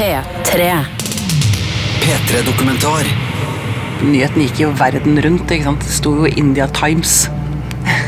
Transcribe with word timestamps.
P3. 0.00 0.84
P3-dokumentar. 2.00 3.04
Nyheten 4.00 4.46
gikk 4.46 4.60
jo 4.62 4.68
verden 4.72 5.18
rundt. 5.20 5.50
ikke 5.52 5.66
sant? 5.66 5.82
Det 5.84 5.92
sto 5.92 6.14
jo 6.22 6.30
India 6.40 6.64
Times. 6.72 7.26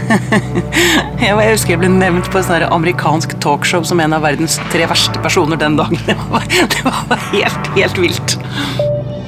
jeg 1.21 1.35
husker 1.37 1.75
jeg 1.75 1.81
ble 1.83 1.91
nevnt 1.93 2.31
på 2.33 2.41
et 2.41 2.65
amerikansk 2.65 3.35
talkshow 3.45 3.85
som 3.85 4.01
en 4.01 4.17
av 4.17 4.25
verdens 4.25 4.57
tre 4.73 4.87
verste 4.89 5.21
personer 5.21 5.61
den 5.61 5.77
dagen. 5.77 6.01
Det 6.09 6.17
var, 6.31 6.47
det 6.49 6.81
var 6.87 7.21
helt, 7.35 7.69
helt 7.77 8.01
vilt. 8.01 8.39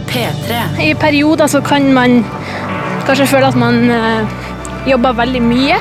P3. 0.08 0.62
I 0.86 0.94
perioder 0.96 1.52
så 1.52 1.60
kan 1.60 1.90
man 1.92 2.22
kanskje 3.04 3.28
føle 3.28 3.50
at 3.52 3.60
man 3.60 3.90
eh, 3.92 4.40
jobber 4.88 5.20
veldig 5.20 5.44
mye 5.44 5.76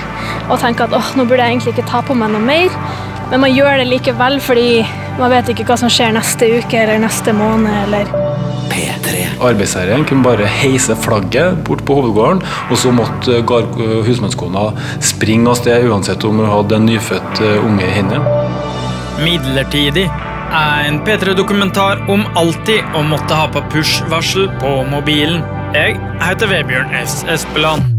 og 0.49 0.59
tenke 0.59 0.83
at 0.83 0.91
åh, 0.99 1.15
nå 1.15 1.23
burde 1.23 1.47
jeg 1.47 1.55
egentlig 1.55 1.77
ikke 1.77 1.87
ta 1.93 2.03
på 2.03 2.19
meg 2.19 2.35
noe 2.35 2.43
mer. 2.43 2.75
Men 3.31 3.45
man 3.45 3.55
gjør 3.55 3.79
det 3.79 3.87
likevel 3.87 4.41
fordi 4.43 4.83
man 5.19 5.31
vet 5.33 5.49
ikke 5.53 5.65
hva 5.67 5.77
som 5.79 5.91
skjer 5.91 6.13
neste 6.15 6.47
uke 6.59 6.79
eller 6.83 7.01
neste 7.03 7.33
måned. 7.35 7.73
eller... 7.85 8.09
P3. 8.73 9.23
Arbeidsherren 9.43 10.05
kunne 10.09 10.25
bare 10.25 10.47
heise 10.49 10.95
flagget 10.97 11.59
bort 11.67 11.83
på 11.85 11.99
hovedgården, 11.99 12.41
og 12.71 12.77
så 12.79 12.91
måtte 12.95 13.41
gar- 13.45 13.69
husmannskona 14.07 14.69
springe 15.03 15.51
av 15.51 15.59
sted 15.61 15.85
uansett 15.89 16.25
om 16.25 16.41
hun 16.41 16.49
hadde 16.49 16.79
en 16.79 16.87
nyfødt 16.89 17.43
eh, 17.45 17.65
unge 17.67 17.85
i 17.85 17.93
hendene. 17.93 18.37
Midlertidig 19.21 20.07
er 20.09 20.87
en 20.87 20.99
P3-dokumentar 21.05 22.01
om 22.13 22.25
alltid 22.39 22.95
å 22.97 23.05
måtte 23.05 23.37
ha 23.37 23.47
på 23.53 23.61
push-varsel 23.73 24.49
på 24.61 24.75
mobilen. 24.89 25.43
Jeg 25.77 25.99
heter 26.21 26.49
Vebjørn 26.49 26.93
S. 27.03 27.21
Espeland. 27.29 27.92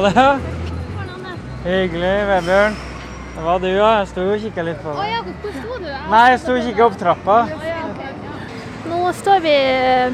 Var 0.00 0.10
det? 0.10 0.26
Hyggelig, 1.66 2.12
Vebjørn. 2.30 2.76
Det 3.36 3.44
var 3.44 3.58
du, 3.60 3.66
ja. 3.68 3.88
Jeg 4.00 4.08
sto 4.12 4.24
og 4.32 4.38
kikka 4.44 4.64
litt 4.64 4.78
på 4.84 4.92
deg. 4.96 5.32
hvor 5.42 5.56
sto 5.56 5.78
du? 5.82 5.88
Nei, 6.12 6.22
jeg 6.32 6.40
sto 6.44 6.54
og 6.56 6.62
kikka 6.68 6.86
opp 6.86 6.98
trappa. 7.00 7.38
Nå 8.86 9.00
står 9.18 9.42
vi 9.44 9.54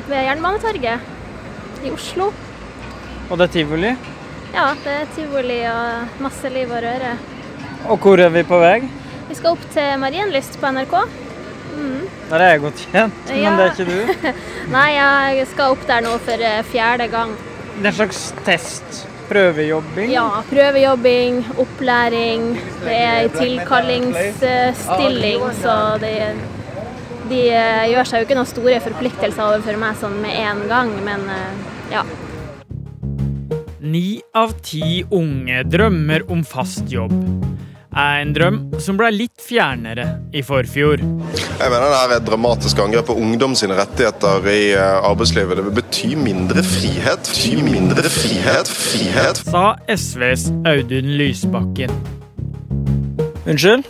ved 0.09 0.25
Jernbanetorget 0.27 1.85
i 1.87 1.93
Oslo. 1.93 2.31
Og 3.29 3.39
det 3.39 3.47
er 3.49 3.53
tivoli. 3.59 3.93
Ja, 4.53 4.67
det 4.85 4.97
er 5.03 5.13
tivoli 5.17 5.61
og 5.69 6.19
masse 6.25 6.51
liv 6.53 6.73
og 6.73 6.83
røre. 6.85 7.13
Og 7.91 7.99
hvor 8.03 8.21
er 8.21 8.33
vi 8.35 8.43
på 8.49 8.59
vei? 8.63 8.79
Vi 9.29 9.37
skal 9.39 9.55
opp 9.55 9.63
til 9.75 9.95
Marienlyst 10.03 10.59
på 10.61 10.73
NRK. 10.75 10.97
Der 12.33 12.41
er 12.41 12.51
jeg 12.55 12.61
godt 12.63 12.83
kjent, 12.93 13.31
Ja. 13.33 13.51
men 13.51 13.59
det 13.59 13.65
er 13.65 13.73
ikke 13.73 13.87
du. 13.89 14.35
Nei, 14.75 14.89
jeg 14.97 15.47
skal 15.53 15.73
opp 15.75 15.87
der 15.89 16.05
nå 16.05 16.13
for 16.25 16.45
eh, 16.49 16.61
fjerde 16.69 17.09
gang. 17.13 17.33
Det 17.79 17.87
er 17.87 17.89
en 17.93 17.97
slags 18.01 18.21
test. 18.47 19.03
Prøvejobbing. 19.33 20.11
Ja, 20.13 20.43
prøvejobbing, 20.51 21.39
opplæring. 21.63 22.43
Det 22.83 22.97
er 22.97 23.21
en 23.23 23.31
tilkallingsstilling, 23.33 25.41
så 25.63 25.77
de, 26.03 26.11
de 27.31 27.39
eh, 27.49 27.91
gjør 27.95 28.05
seg 28.11 28.17
jo 28.21 28.25
ikke 28.27 28.37
noen 28.37 28.51
store 28.51 28.81
forpliktelser 28.85 29.43
overfor 29.47 29.77
meg 29.81 29.97
sånn 30.03 30.17
med 30.21 30.33
en 30.43 30.61
gang, 30.69 30.91
men 31.07 31.21
eh, 31.33 31.53
ja. 31.95 32.03
Ni 33.81 34.21
av 34.37 34.53
ti 34.61 35.01
unge 35.09 35.65
drømmer 35.73 36.29
om 36.31 36.45
fast 36.45 36.93
jobb. 36.93 37.17
Er 37.93 38.23
en 38.23 38.31
drøm 38.33 38.55
som 38.81 38.97
ble 38.97 39.11
litt 39.13 39.43
fjernere 39.45 40.07
i 40.33 40.41
forfjor. 40.47 41.03
Jeg 41.03 41.69
mener 41.69 41.91
det 41.93 41.99
er 41.99 42.15
et 42.17 42.25
dramatisk 42.25 42.79
angrep 42.81 43.11
på 43.11 43.17
ungdom 43.21 43.53
sine 43.59 43.77
rettigheter 43.77 44.47
i 44.49 44.71
eh, 44.73 45.09
arbeidslivet. 45.11 45.59
Det 45.59 45.65
vil 45.67 45.75
bety 45.77 46.09
mindre 46.17 46.65
frihet. 46.65 47.29
Bety 47.29 47.59
mindre 47.61 48.09
frihet. 48.09 48.71
Frihet. 48.73 49.43
Sa 49.45 49.65
SVs 49.93 50.47
Audun 50.73 51.11
Lysbakken. 51.21 51.93
Unnskyld? 53.45 53.85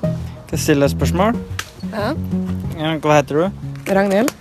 Skal 0.00 0.56
jeg 0.56 0.64
stille 0.64 0.82
deg 0.82 0.90
et 0.90 0.96
spørsmål? 0.96 1.38
Ja. 1.92 2.10
Ja, 2.80 2.92
Hva 2.98 3.20
heter 3.20 3.44
du? 3.44 3.70
Ragnhild. 3.94 4.34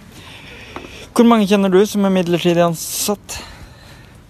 Hvor 1.16 1.30
mange 1.30 1.46
kjenner 1.48 1.70
du 1.70 1.84
som 1.88 2.10
er 2.10 2.18
midlertidig 2.18 2.66
ansatt? 2.66 3.38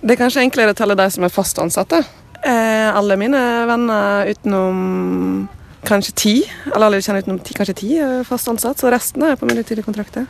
Det 0.04 0.18
er 0.18 0.20
kanskje 0.20 0.44
enklere 0.44 0.76
å 0.76 0.78
telle 0.78 1.00
de 1.00 1.08
som 1.16 1.24
er 1.26 1.32
fast 1.34 1.64
ansatte. 1.64 2.04
Eh, 2.46 2.96
alle 2.98 3.18
mine 3.18 3.40
venner 3.66 4.28
utenom 4.30 5.48
kanskje 5.86 6.12
ti, 6.14 6.34
eller 6.70 6.88
alle 6.88 7.00
kjenner 7.02 7.24
utenom 7.26 7.40
ti, 7.42 7.56
kanskje 7.58 7.78
ti, 7.80 7.90
er 7.98 8.26
fast 8.28 8.50
ansatt, 8.52 8.78
så 8.82 8.92
resten 8.94 9.26
er 9.26 9.38
på 9.40 9.50
midlertidige 9.50 9.86
kontrakter. 9.86 10.28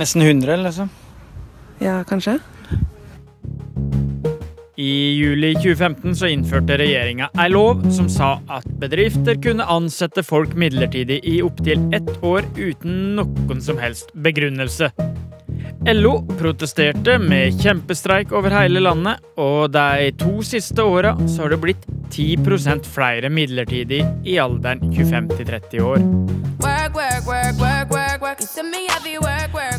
Nesten 0.00 0.24
100, 0.24 0.56
liksom. 0.64 0.88
Ja, 1.84 2.00
kanskje. 2.08 2.38
I 4.78 4.92
juli 5.18 5.52
2015 5.58 6.16
så 6.16 6.28
innførte 6.30 6.76
regjeringa 6.78 7.32
ei 7.42 7.48
lov 7.50 7.82
som 7.90 8.06
sa 8.08 8.36
at 8.46 8.66
bedrifter 8.78 9.34
kunne 9.42 9.66
ansette 9.66 10.22
folk 10.22 10.54
midlertidig 10.54 11.18
i 11.26 11.40
opptil 11.42 11.82
ett 11.92 12.12
år 12.22 12.46
uten 12.54 13.16
noen 13.18 13.64
som 13.64 13.80
helst 13.82 14.14
begrunnelse. 14.14 14.92
LO 15.86 16.26
protesterte 16.38 17.18
med 17.22 17.54
kjempestreik 17.62 18.32
over 18.34 18.50
hele 18.50 18.80
landet, 18.82 19.22
og 19.38 19.70
de 19.70 20.10
to 20.18 20.42
siste 20.42 20.82
åra 20.82 21.12
så 21.30 21.44
har 21.44 21.54
det 21.54 21.60
blitt 21.62 21.84
10% 22.10 22.88
flere 22.88 23.30
midlertidig 23.30 24.00
i 24.26 24.34
alderen 24.42 24.82
25 24.90 25.28
til 25.36 25.46
30 25.46 25.84
år. 25.86 26.02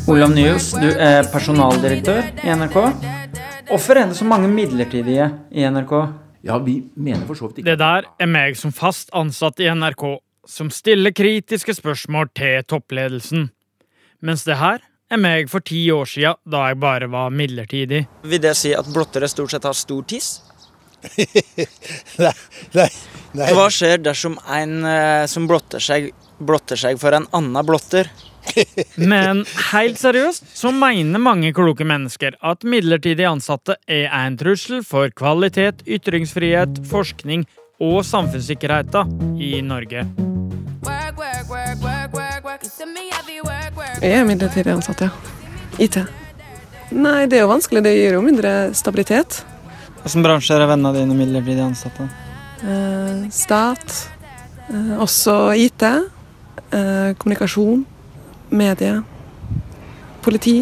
Olav 0.08 0.32
Nyhus, 0.32 0.72
du 0.80 0.88
er 0.96 1.28
personaldirektør 1.34 2.32
i 2.46 2.56
NRK. 2.56 2.80
Hvorfor 3.70 4.00
er 4.00 4.10
det 4.10 4.18
så 4.18 4.26
mange 4.26 4.48
midlertidige 4.48 5.30
i 5.52 5.68
NRK? 5.68 5.94
Ja, 6.48 6.58
vi 6.64 6.80
mener 6.96 7.28
for 7.28 7.36
så 7.36 7.50
vidt 7.50 7.60
ikke 7.60 7.72
Det 7.72 7.80
der 7.80 8.08
er 8.20 8.30
meg 8.32 8.56
som 8.58 8.72
fast 8.72 9.12
ansatt 9.14 9.60
i 9.60 9.68
NRK, 9.68 10.06
som 10.48 10.72
stiller 10.72 11.12
kritiske 11.12 11.76
spørsmål 11.76 12.32
til 12.36 12.64
toppledelsen. 12.64 13.50
Mens 14.24 14.44
det 14.48 14.58
her 14.58 14.80
er 15.10 15.22
meg 15.22 15.50
for 15.52 15.66
ti 15.66 15.82
år 15.94 16.10
sia, 16.10 16.36
da 16.46 16.68
jeg 16.70 16.80
bare 16.82 17.10
var 17.12 17.34
midlertidig. 17.34 18.06
Vil 18.30 18.42
det 18.44 18.56
si 18.58 18.74
at 18.76 18.90
blottere 18.94 19.30
stort 19.32 19.56
sett 19.56 19.68
har 19.68 19.78
stor 19.78 20.06
tiss? 20.10 20.40
nei, 22.20 22.34
nei, 22.76 22.90
nei. 23.38 23.52
Hva 23.56 23.70
skjer 23.72 24.02
dersom 24.04 24.36
en 24.52 24.82
eh, 24.84 25.28
som 25.32 25.48
blotter 25.48 25.84
seg, 25.84 26.10
blotter 26.40 26.80
seg 26.80 27.00
for 27.02 27.16
en 27.16 27.30
annen 27.36 27.66
blotter? 27.66 28.10
Men 29.12 29.44
helt 29.72 30.00
seriøst 30.02 30.52
så 30.58 30.72
mener 30.76 31.22
mange 31.22 31.54
kloke 31.56 31.88
mennesker 31.88 32.38
at 32.40 32.66
midlertidig 32.68 33.28
ansatte 33.30 33.78
er 33.88 34.08
en 34.22 34.40
trussel 34.40 34.84
for 34.88 35.12
kvalitet, 35.16 35.86
ytringsfrihet, 35.88 36.82
forskning 36.90 37.46
og 37.80 38.02
samfunnssikkerheten 38.08 39.40
i 39.40 39.60
Norge. 39.64 40.08
Jeg 44.00 44.16
er 44.16 44.24
midlertidig 44.24 44.72
ansatt, 44.72 45.02
ja. 45.04 45.10
IT. 45.80 45.98
Nei, 46.96 47.26
det 47.28 47.36
er 47.36 47.44
jo 47.44 47.52
vanskelig. 47.52 47.82
Det 47.84 47.92
gir 47.98 48.16
jo 48.16 48.22
mindre 48.24 48.72
stabilitet. 48.78 49.42
Hvilken 50.00 50.24
bransje 50.24 50.56
er 50.56 50.70
vennene 50.70 50.96
dine 50.96 51.18
midlertidig 51.18 51.66
ansatte? 51.66 52.08
Eh, 52.64 53.28
stat. 53.36 53.98
Eh, 54.72 54.96
også 55.04 55.36
IT. 55.60 55.84
Eh, 55.84 57.12
kommunikasjon. 57.20 57.84
Medie. 58.50 59.02
Politi. 60.24 60.58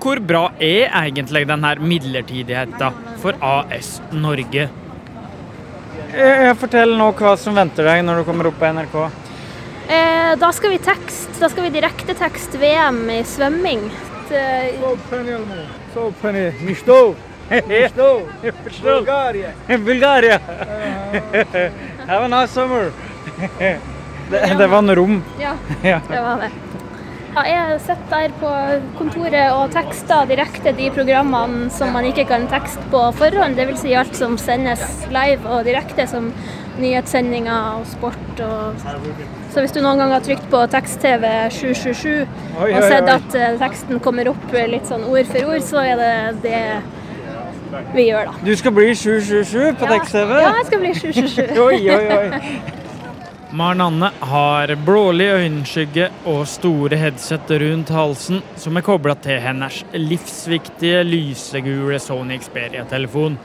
Hvor 0.00 0.20
bra 0.24 0.48
er 0.58 0.88
egentlig 0.88 1.44
denne 1.46 1.76
midlertidigheten 1.82 3.04
for 3.20 3.36
AS 3.44 3.98
Norge? 4.12 4.68
Jeg 6.08 6.56
forteller 6.56 6.96
nå 6.96 7.12
hva 7.18 7.36
som 7.36 7.54
venter 7.54 7.84
deg 7.84 8.00
når 8.06 8.22
du 8.22 8.28
kommer 8.30 8.48
opp 8.48 8.56
på 8.56 8.72
NRK. 8.72 9.02
Eh, 9.88 10.36
da 10.38 10.52
skal 10.52 10.70
vi 10.70 10.78
tekst. 10.78 11.30
Da 11.40 11.48
skal 11.48 11.62
vi 11.68 11.70
direktetekst 11.78 12.54
VM 12.60 13.10
i 13.10 13.22
svømming. 13.24 13.86
Det- 14.28 14.74
Bulgaria. 18.82 19.50
Bulgaria. 19.78 20.38
Have 22.06 22.24
a 22.24 22.28
nice 22.28 22.52
summer. 22.52 22.90
Det, 24.30 24.54
det 24.58 24.66
var 24.68 24.78
en 24.78 24.94
rom. 24.96 25.22
Ja, 25.40 25.52
Ja. 25.82 26.00
det 26.08 26.20
var 26.20 26.36
det. 26.42 26.50
Ja, 27.34 27.42
jeg 27.48 27.80
sitter 27.80 28.10
der 28.10 28.32
på 28.40 28.50
kontoret 28.98 29.52
og 29.54 29.70
tekster 29.72 30.26
direkte 30.28 30.72
de 30.76 30.90
programmene 30.92 31.70
som 31.72 31.92
man 31.96 32.04
ikke 32.04 32.26
kan 32.28 32.44
tekste 32.50 32.82
på 32.92 33.00
forhånd. 33.16 33.56
Dvs. 33.56 33.80
Si 33.80 33.94
alt 33.96 34.16
som 34.18 34.36
sendes 34.38 34.82
live 35.08 35.48
og 35.48 35.64
direkte, 35.64 36.04
som 36.10 36.28
nyhetssendinger 36.82 37.78
og 37.78 37.86
sport. 37.90 38.42
Og... 38.44 38.78
Så 39.52 39.64
hvis 39.64 39.74
du 39.74 39.80
noen 39.82 40.00
gang 40.00 40.14
har 40.14 40.24
trykt 40.24 40.46
på 40.52 40.62
tekst-TV 40.72 41.26
777 41.54 42.26
og 42.58 42.86
sett 42.86 43.12
at 43.12 43.36
eh, 43.38 43.58
teksten 43.60 44.02
kommer 44.04 44.30
opp 44.32 44.54
litt 44.54 44.88
sånn 44.88 45.06
ord 45.08 45.28
for 45.30 45.52
ord, 45.54 45.64
så 45.66 45.84
er 45.84 46.00
det 46.00 46.14
det 46.46 46.64
vi 47.94 48.08
gjør, 48.08 48.30
da. 48.30 48.34
Du 48.44 48.54
skal 48.56 48.74
bli 48.74 48.90
777 48.96 49.78
på 49.78 49.92
tekst-TV? 49.92 50.34
Ja, 50.40 50.52
jeg 50.56 50.68
skal 50.70 50.84
bli 50.84 50.92
777. 50.96 51.58
oi, 51.68 51.80
oi, 51.92 52.04
oi. 52.18 52.76
Maren 53.58 53.80
Anne 53.80 54.10
har 54.20 54.74
blålig 54.84 55.24
øyenskygge 55.32 56.10
og 56.28 56.42
store 56.50 56.98
headset 57.00 57.48
rundt 57.62 57.88
halsen 57.96 58.42
som 58.60 58.76
er 58.76 58.84
kobla 58.84 59.14
til 59.24 59.40
hennes 59.40 59.78
livsviktige 59.96 61.00
lysegule 61.08 61.96
Sony 62.02 62.36
Xperia-telefon. 62.42 63.38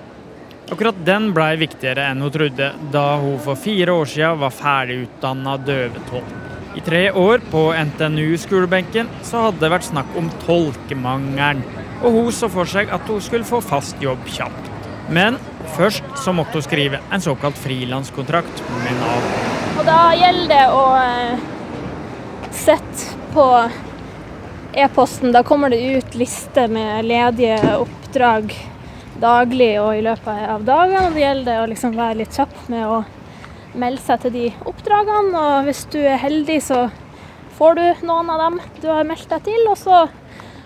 Akkurat 0.72 0.96
den 1.06 1.34
blei 1.36 1.58
viktigere 1.60 2.06
enn 2.08 2.24
hun 2.24 2.32
trodde 2.32 2.70
da 2.94 3.04
hun 3.20 3.36
for 3.44 3.60
fire 3.60 3.92
år 3.92 4.08
siden 4.10 4.40
var 4.40 4.54
ferdigutdanna 4.56 5.58
døvetolk. 5.68 6.40
I 6.74 6.82
tre 6.82 7.02
år 7.12 7.44
på 7.52 7.68
NTNU-skolebenken 7.78 9.10
så 9.28 9.44
hadde 9.48 9.62
det 9.62 9.70
vært 9.76 9.90
snakk 9.92 10.16
om 10.18 10.32
tolkemangelen, 10.46 11.62
og 12.02 12.16
hun 12.16 12.32
så 12.34 12.50
for 12.50 12.70
seg 12.70 12.90
at 12.96 13.06
hun 13.12 13.22
skulle 13.22 13.46
få 13.46 13.60
fast 13.62 14.02
jobb 14.02 14.24
kjapt. 14.26 14.72
Men 15.14 15.38
først 15.76 16.08
så 16.24 16.34
måtte 16.34 16.58
hun 16.58 16.66
skrive 16.66 17.04
en 17.14 17.22
såkalt 17.22 17.60
frilanskontrakt 17.60 18.64
med 18.80 18.98
Nav. 19.04 19.30
Og 19.78 19.86
da 19.86 20.02
gjelder 20.18 20.50
det 20.56 20.66
å 20.74 20.84
eh, 21.04 21.48
sette 22.56 23.14
på 23.36 23.48
e-posten. 24.74 25.34
Da 25.36 25.44
kommer 25.46 25.70
det 25.70 25.84
ut 25.84 26.18
liste 26.18 26.66
med 26.72 27.06
ledige 27.06 27.60
oppdrag 27.78 28.56
daglig 29.24 29.72
og 29.82 29.92
i 29.98 30.04
løpet 30.06 30.48
av 30.54 30.66
dagene. 30.68 31.06
Og 31.08 31.16
det 31.18 31.24
gjelder 31.24 31.50
det 31.50 31.60
å 31.62 31.70
liksom 31.72 31.96
være 32.00 32.20
litt 32.22 32.36
kjapp 32.36 32.58
med 32.74 32.88
å 32.88 33.04
melde 33.80 34.04
seg 34.04 34.26
til 34.26 34.36
de 34.36 34.50
oppdragene. 34.70 35.32
Og 35.40 35.70
hvis 35.70 35.86
du 35.94 36.02
er 36.04 36.20
heldig, 36.22 36.60
så 36.66 36.84
får 37.58 37.80
du 37.80 38.06
noen 38.10 38.30
av 38.34 38.44
dem 38.46 38.60
du 38.84 38.92
har 38.92 39.08
meldt 39.08 39.30
deg 39.32 39.48
til. 39.48 39.66
Og 39.72 39.80
så 39.80 40.04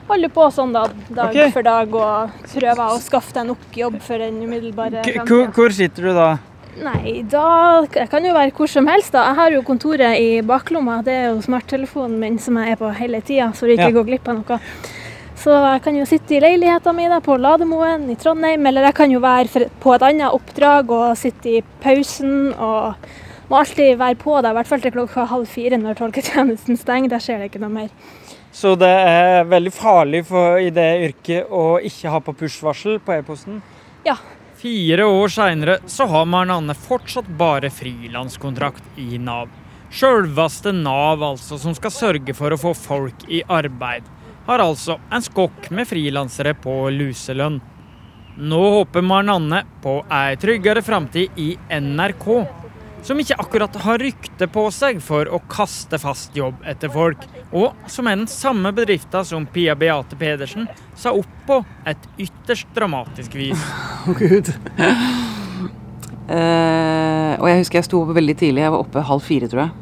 holder 0.10 0.28
du 0.32 0.36
på 0.36 0.50
sånn 0.56 0.76
da, 0.76 0.86
dag 1.10 1.32
okay. 1.32 1.54
for 1.56 1.68
dag 1.68 1.96
og 2.02 2.44
prøver 2.54 2.84
å 2.86 3.00
skaffe 3.04 3.36
deg 3.36 3.50
nok 3.50 3.82
jobb 3.86 3.98
for 4.04 4.24
den 4.24 4.40
umiddelbare 4.44 5.04
fremtiden. 5.04 5.56
Hvor 5.56 5.76
sitter 5.76 6.10
du 6.10 6.14
da? 6.18 6.30
Nei, 6.78 7.24
da 7.26 7.48
jeg 7.90 8.06
kan 8.12 8.26
jo 8.26 8.36
være 8.36 8.54
hvor 8.54 8.70
som 8.70 8.88
helst. 8.90 9.16
da. 9.16 9.26
Jeg 9.32 9.40
har 9.40 9.56
jo 9.56 9.64
kontoret 9.66 10.20
i 10.22 10.42
baklomma. 10.46 11.00
Det 11.06 11.16
er 11.16 11.28
jo 11.32 11.42
smarttelefonen 11.46 12.20
min 12.22 12.38
som 12.42 12.60
jeg 12.62 12.76
er 12.76 12.80
på 12.80 12.92
hele 13.00 13.22
tida, 13.26 13.50
så 13.58 13.66
du 13.66 13.74
ikke 13.74 13.90
Ja. 13.90 13.96
går 13.98 14.06
glipp 14.12 14.28
av 14.30 14.36
noe. 14.44 14.60
Så 15.38 15.54
jeg 15.54 15.82
kan 15.86 15.96
jo 16.00 16.06
sitte 16.10 16.34
i 16.34 16.42
leiligheta 16.42 16.92
mi 16.98 17.06
på 17.24 17.38
Lademoen 17.38 18.10
i 18.10 18.18
Trondheim, 18.18 18.66
eller 18.66 18.90
jeg 18.90 18.98
kan 18.98 19.12
jo 19.14 19.22
være 19.22 19.68
på 19.80 19.94
et 19.94 20.06
annet 20.08 20.34
oppdrag 20.34 20.90
og 20.92 21.18
sitte 21.18 21.60
i 21.60 21.64
pausen 21.84 22.54
og 22.54 22.96
må 23.48 23.60
alltid 23.62 24.00
være 24.00 24.18
på 24.20 24.40
da, 24.42 24.52
i 24.52 24.58
hvert 24.58 24.68
fall 24.68 24.82
til 24.84 24.96
klokka 24.96 25.28
halv 25.30 25.48
fire 25.48 25.78
når 25.80 26.00
tolketjenesten 26.02 26.80
stenger. 26.80 27.14
Der 27.14 27.24
skjer 27.24 27.40
det 27.40 27.52
ikke 27.52 27.62
noe 27.64 27.76
mer. 27.76 27.94
Så 28.52 28.74
det 28.80 28.90
er 28.90 29.46
veldig 29.48 29.72
farlig 29.76 30.24
for, 30.28 30.58
i 30.58 30.74
det 30.74 30.88
yrket 31.06 31.54
å 31.54 31.78
ikke 31.86 32.12
ha 32.12 32.20
på 32.24 32.34
push-varsel 32.42 32.98
på 33.06 33.14
e-posten? 33.20 33.62
Ja. 34.08 34.18
Fire 34.58 35.06
år 35.06 35.30
seinere 35.30 35.78
så 35.86 36.08
har 36.10 36.26
Maren 36.26 36.56
Anne 36.56 36.74
fortsatt 36.74 37.30
bare 37.38 37.70
frilanskontrakt 37.70 38.98
i 38.98 39.20
Nav. 39.22 39.52
Sjølveste 39.94 40.74
Nav, 40.74 41.22
altså, 41.24 41.60
som 41.62 41.76
skal 41.78 41.94
sørge 41.94 42.34
for 42.36 42.52
å 42.52 42.60
få 42.60 42.74
folk 42.76 43.28
i 43.30 43.44
arbeid, 43.46 44.08
har 44.48 44.64
altså 44.64 44.96
en 45.12 45.24
skokk 45.24 45.70
med 45.76 45.88
frilansere 45.90 46.54
på 46.56 46.88
luselønn. 46.96 47.60
Nå 48.38 48.62
håper 48.78 49.02
Maren 49.02 49.30
Anne 49.34 49.64
på 49.84 49.98
ei 50.14 50.38
tryggere 50.40 50.84
framtid 50.86 51.40
i 51.42 51.50
NRK, 51.74 52.28
som 53.04 53.20
ikke 53.20 53.38
akkurat 53.42 53.76
har 53.82 54.00
rykte 54.02 54.48
på 54.52 54.68
seg 54.74 55.02
for 55.04 55.30
å 55.34 55.40
kaste 55.50 55.98
fast 56.00 56.38
jobb 56.38 56.62
etter 56.70 56.92
folk, 56.94 57.26
og 57.52 57.90
som 57.92 58.08
er 58.08 58.20
den 58.20 58.30
samme 58.32 58.72
bedrifta 58.78 59.24
som 59.26 59.48
Pia 59.52 59.76
Beate 59.76 60.20
Pedersen 60.20 60.68
sa 60.96 61.16
opp 61.18 61.34
på 61.48 61.60
et 61.88 62.08
ytterst 62.28 62.70
dramatisk 62.76 63.36
vis. 63.40 63.66
Å, 64.08 64.16
Gud. 64.22 64.54
Uh, 66.28 67.34
og 67.40 67.48
jeg 67.48 67.60
husker 67.64 67.80
jeg 67.80 67.88
sto 67.88 68.04
opp 68.04 68.14
veldig 68.16 68.38
tidlig. 68.38 68.64
Jeg 68.66 68.76
var 68.76 68.84
oppe 68.84 69.04
halv 69.10 69.24
fire, 69.24 69.50
tror 69.52 69.66
jeg. 69.66 69.76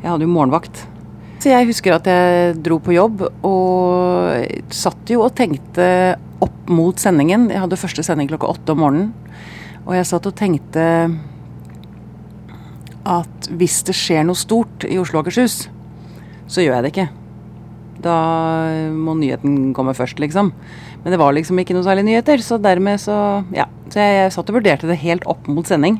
Jeg 0.00 0.08
hadde 0.08 0.28
jo 0.28 0.32
morgenvakt. 0.32 0.84
Så 1.40 1.48
jeg 1.48 1.70
husker 1.70 1.94
at 1.96 2.08
jeg 2.10 2.56
dro 2.60 2.76
på 2.84 2.92
jobb 2.92 3.22
og 3.48 4.66
satt 4.76 5.08
jo 5.08 5.22
og 5.24 5.32
tenkte 5.38 5.86
opp 6.44 6.68
mot 6.68 7.00
sendingen. 7.00 7.46
Jeg 7.48 7.62
hadde 7.62 7.78
første 7.80 8.04
sending 8.04 8.28
klokka 8.28 8.50
åtte 8.50 8.74
om 8.74 8.82
morgenen. 8.84 9.06
Og 9.86 9.94
jeg 9.96 10.08
satt 10.10 10.28
og 10.28 10.36
tenkte 10.36 10.84
at 13.08 13.48
hvis 13.56 13.78
det 13.88 13.96
skjer 13.96 14.26
noe 14.28 14.36
stort 14.36 14.84
i 14.84 14.98
Oslo 15.00 15.22
og 15.22 15.24
Akershus, 15.24 15.64
så 16.44 16.60
gjør 16.60 16.76
jeg 16.76 16.84
det 16.84 16.92
ikke. 16.92 17.08
Da 18.04 18.18
må 18.92 19.16
nyheten 19.16 19.72
komme 19.76 19.96
først, 19.96 20.20
liksom. 20.20 20.52
Men 21.00 21.14
det 21.14 21.20
var 21.20 21.32
liksom 21.32 21.56
ikke 21.60 21.72
noe 21.76 21.88
særlig 21.88 22.04
nyheter, 22.10 22.44
så 22.44 22.60
dermed 22.60 23.00
så 23.00 23.16
Ja. 23.56 23.68
Så 23.90 23.98
jeg, 23.98 24.20
jeg 24.20 24.32
satt 24.36 24.52
og 24.52 24.60
vurderte 24.60 24.86
det 24.86 25.00
helt 25.02 25.24
opp 25.26 25.48
mot 25.50 25.66
sending. 25.66 25.96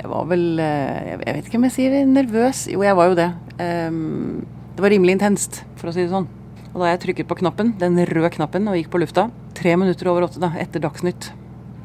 Jeg 0.00 0.10
var 0.10 0.26
vel 0.30 0.60
eh, 0.62 1.14
Jeg 1.24 1.36
vet 1.36 1.48
ikke 1.48 1.60
om 1.60 1.66
jeg 1.68 1.76
sier 1.76 1.96
nervøs. 2.08 2.66
Jo, 2.72 2.82
jeg 2.86 2.98
var 2.98 3.10
jo 3.10 3.18
det. 3.18 3.30
Ehm, 3.62 4.42
det 4.74 4.82
var 4.82 4.90
rimelig 4.90 5.18
intenst, 5.18 5.62
for 5.78 5.90
å 5.90 5.94
si 5.94 6.02
det 6.02 6.12
sånn. 6.12 6.26
Og 6.72 6.82
da 6.82 6.90
jeg 6.90 7.04
trykket 7.04 7.30
på 7.30 7.38
knappen, 7.38 7.76
den 7.78 8.00
røde 8.10 8.32
knappen, 8.34 8.66
og 8.66 8.76
gikk 8.78 8.90
på 8.90 9.00
lufta, 9.04 9.28
tre 9.54 9.76
minutter 9.78 10.10
over 10.10 10.26
åtte 10.26 10.42
da, 10.42 10.50
etter 10.58 10.82
Dagsnytt, 10.82 11.28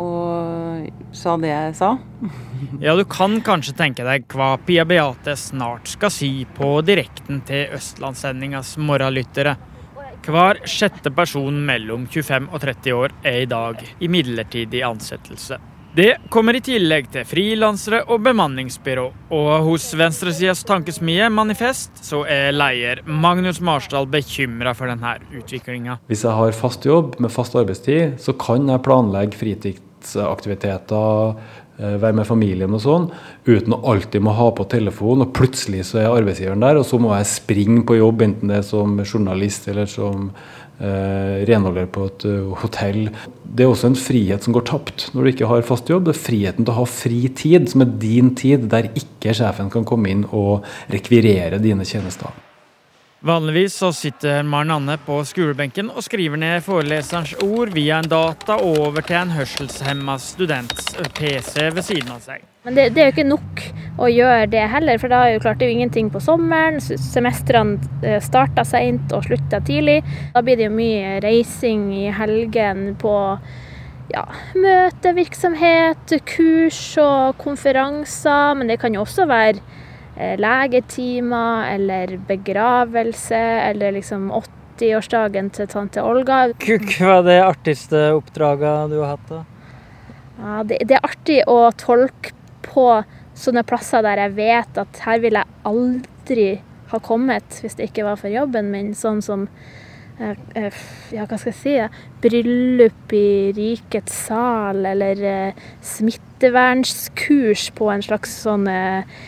og 0.02 0.88
sa 1.16 1.36
det 1.42 1.50
jeg 1.52 1.74
sa 1.76 1.90
Ja, 2.86 2.96
du 2.96 3.04
kan 3.10 3.42
kanskje 3.44 3.76
tenke 3.78 4.06
deg 4.08 4.30
hva 4.32 4.54
Pia 4.64 4.86
Beate 4.88 5.36
snart 5.38 5.92
skal 5.92 6.14
si 6.14 6.32
på 6.56 6.78
direkten 6.88 7.44
til 7.48 7.76
Østlandssendingas 7.76 8.78
morgenlyttere. 8.82 9.58
Hver 10.30 10.62
sjette 10.70 11.12
person 11.16 11.56
mellom 11.66 12.06
25 12.10 12.50
og 12.50 12.62
30 12.62 12.96
år 12.96 13.14
er 13.26 13.44
i 13.44 13.50
dag 13.50 13.82
i 14.00 14.10
midlertidig 14.12 14.84
ansettelse. 14.86 15.60
Det 15.96 16.20
kommer 16.30 16.54
i 16.54 16.62
tillegg 16.62 17.08
til 17.10 17.26
frilansere 17.26 18.04
og 18.14 18.22
bemanningsbyrå. 18.22 19.08
Og 19.34 19.64
hos 19.66 19.88
venstresidas 19.98 20.62
tankesmie 20.68 21.30
Manifest 21.34 22.04
så 22.06 22.22
er 22.30 22.54
leder 22.54 23.02
Magnus 23.10 23.58
Marsdal 23.66 24.06
bekymra 24.12 24.76
for 24.78 24.86
denne 24.92 25.16
utviklinga. 25.34 25.98
Hvis 26.12 26.24
jeg 26.28 26.38
har 26.38 26.52
fast 26.54 26.86
jobb 26.86 27.18
med 27.18 27.34
fast 27.34 27.58
arbeidstid, 27.58 28.20
så 28.22 28.38
kan 28.38 28.70
jeg 28.70 28.86
planlegge 28.86 29.40
fritidsaktiviteter, 29.40 31.34
eh, 31.80 31.98
være 32.06 32.18
med 32.22 32.28
familien 32.30 32.74
og 32.78 32.82
sånn, 32.86 33.10
uten 33.50 33.74
å 33.74 33.82
alltid 33.90 34.22
må 34.22 34.32
ha 34.38 34.52
på 34.54 34.70
telefon, 34.70 35.22
og 35.26 35.34
plutselig 35.34 35.86
så 35.90 35.98
er 36.04 36.14
arbeidsgiveren 36.14 36.62
der, 36.62 36.78
og 36.78 36.86
så 36.86 37.02
må 37.02 37.18
jeg 37.18 37.34
springe 37.34 37.82
på 37.82 37.98
jobb, 37.98 38.22
enten 38.22 38.48
det 38.54 38.58
er 38.62 38.68
som 38.70 38.94
journalist 39.02 39.68
eller 39.68 39.90
som 39.90 40.30
eh, 40.80 41.46
renholder 41.50 41.88
på 41.94 42.08
et 42.10 42.26
eh, 42.30 42.52
hotell. 42.64 43.02
Det 43.44 43.66
er 43.66 43.72
også 43.72 43.92
en 43.92 44.00
frihet 44.00 44.46
som 44.46 44.56
går 44.56 44.68
tapt 44.70 45.10
når 45.14 45.24
du 45.24 45.32
ikke 45.34 45.50
har 45.52 45.66
fast 45.68 45.90
jobb. 45.92 46.08
Det 46.08 46.16
er 46.16 46.22
friheten 46.26 46.68
til 46.68 46.76
å 46.76 46.82
ha 46.82 46.90
fri 46.90 47.24
tid, 47.30 47.70
som 47.72 47.86
er 47.86 47.98
din 48.02 48.34
tid, 48.40 48.70
der 48.72 48.92
ikke 48.92 49.36
sjefen 49.38 49.72
kan 49.74 49.88
komme 49.88 50.12
inn 50.12 50.28
og 50.30 50.68
rekvirere 50.94 51.62
dine 51.64 51.88
tjenester. 51.88 52.49
Vanligvis 53.22 53.74
så 53.76 53.90
sitter 53.94 54.44
Maren 54.48 54.72
Anne 54.72 54.94
på 55.04 55.18
skolebenken 55.28 55.90
og 55.92 56.06
skriver 56.06 56.40
ned 56.40 56.62
foreleserens 56.64 57.34
ord 57.44 57.74
via 57.76 57.98
en 58.00 58.08
data 58.08 58.56
over 58.64 59.04
til 59.04 59.18
en 59.20 59.34
hørselshemma 59.36 60.16
students 60.24 60.94
PC 61.18 61.66
ved 61.76 61.84
siden 61.84 62.14
av 62.16 62.22
seg. 62.24 62.46
Men 62.64 62.78
det, 62.78 62.86
det 62.96 63.02
er 63.04 63.10
jo 63.10 63.16
ikke 63.18 63.26
nok 63.28 63.64
å 64.00 64.08
gjøre 64.08 64.46
det 64.54 64.64
heller, 64.72 65.02
for 65.02 65.12
da 65.12 65.26
er 65.26 65.34
jo 65.34 65.42
klart 65.44 65.60
det 65.60 65.68
er 65.68 65.74
jo 65.74 65.82
ingenting 65.82 66.08
på 66.14 66.22
sommeren. 66.24 66.80
Semestrene 66.80 67.92
eh, 68.08 68.22
starter 68.24 68.68
seint 68.68 69.12
og 69.12 69.28
slutter 69.28 69.68
tidlig. 69.68 69.98
Da 70.32 70.44
blir 70.46 70.56
det 70.56 70.70
jo 70.70 70.78
mye 70.78 71.18
reising 71.26 71.90
i 72.00 72.06
helgen 72.16 72.94
på 73.04 73.14
ja, 74.14 74.24
møtevirksomhet, 74.56 76.16
kurs 76.24 76.82
og 77.04 77.36
konferanser. 77.44 78.56
Men 78.56 78.72
det 78.72 78.80
kan 78.80 78.96
jo 78.96 79.04
også 79.04 79.28
være 79.28 79.60
legetimer 80.40 81.70
eller 81.76 82.18
begravelse 82.28 83.40
eller 83.70 83.96
liksom 83.96 84.30
80-årsdagen 84.36 85.52
til 85.56 85.70
tante 85.72 86.04
Olga. 86.04 86.42
Hva 86.60 87.20
er 87.20 87.24
det 87.28 87.40
artigste 87.44 88.10
oppdraget 88.18 88.92
du 88.92 89.00
har 89.02 89.16
hatt? 89.16 89.32
da? 89.32 89.44
Ja, 90.40 90.62
det, 90.64 90.82
det 90.88 90.96
er 90.98 91.08
artig 91.08 91.40
å 91.52 91.60
tolke 91.80 92.32
på 92.64 92.88
sånne 93.40 93.64
plasser 93.68 94.04
der 94.06 94.26
jeg 94.26 94.36
vet 94.38 94.80
at 94.80 95.02
her 95.06 95.22
vil 95.24 95.40
jeg 95.40 95.58
aldri 95.68 96.50
ha 96.92 97.00
kommet 97.04 97.60
hvis 97.62 97.78
det 97.78 97.90
ikke 97.90 98.06
var 98.08 98.20
for 98.20 98.32
jobben 98.34 98.72
min. 98.74 98.94
Sånn 98.98 99.22
som 99.26 99.48
eh, 100.20 100.36
eh, 100.58 100.80
ja, 101.16 101.26
hva 101.26 101.38
skal 101.40 101.52
jeg 101.52 101.60
si? 101.60 101.76
eh, 101.80 102.00
Bryllup 102.24 103.16
i 103.16 103.52
rikets 103.56 104.16
sal, 104.30 104.84
eller 104.94 105.26
eh, 105.28 105.68
smittevernskurs 105.86 107.70
på 107.78 107.92
en 107.94 108.06
slags 108.06 108.40
sånn 108.46 108.68
eh, 108.72 109.04
eh, 109.04 109.28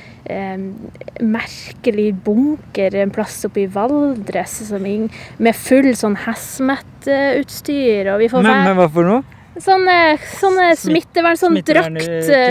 merkelig 1.21 2.13
bunker 2.25 2.95
en 3.01 3.11
plass 3.13 3.39
oppe 3.47 3.63
i 3.63 3.67
Valdres 3.71 4.57
som 4.69 4.85
ing- 4.85 5.09
med 5.37 5.55
full 5.57 5.91
sånn 5.97 6.15
hazmat-utstyr. 6.25 8.11
Og 8.13 8.19
vi 8.23 8.27
får 8.31 8.43
Men, 8.43 8.51
være 8.51 8.65
men 8.65 8.77
hva 8.81 8.89
for 8.93 9.03
noe? 9.03 9.23
Sånne, 9.61 9.95
sånne 10.39 10.69
smittevern, 10.79 11.35
sånn 11.35 11.57
drakt, 11.67 12.05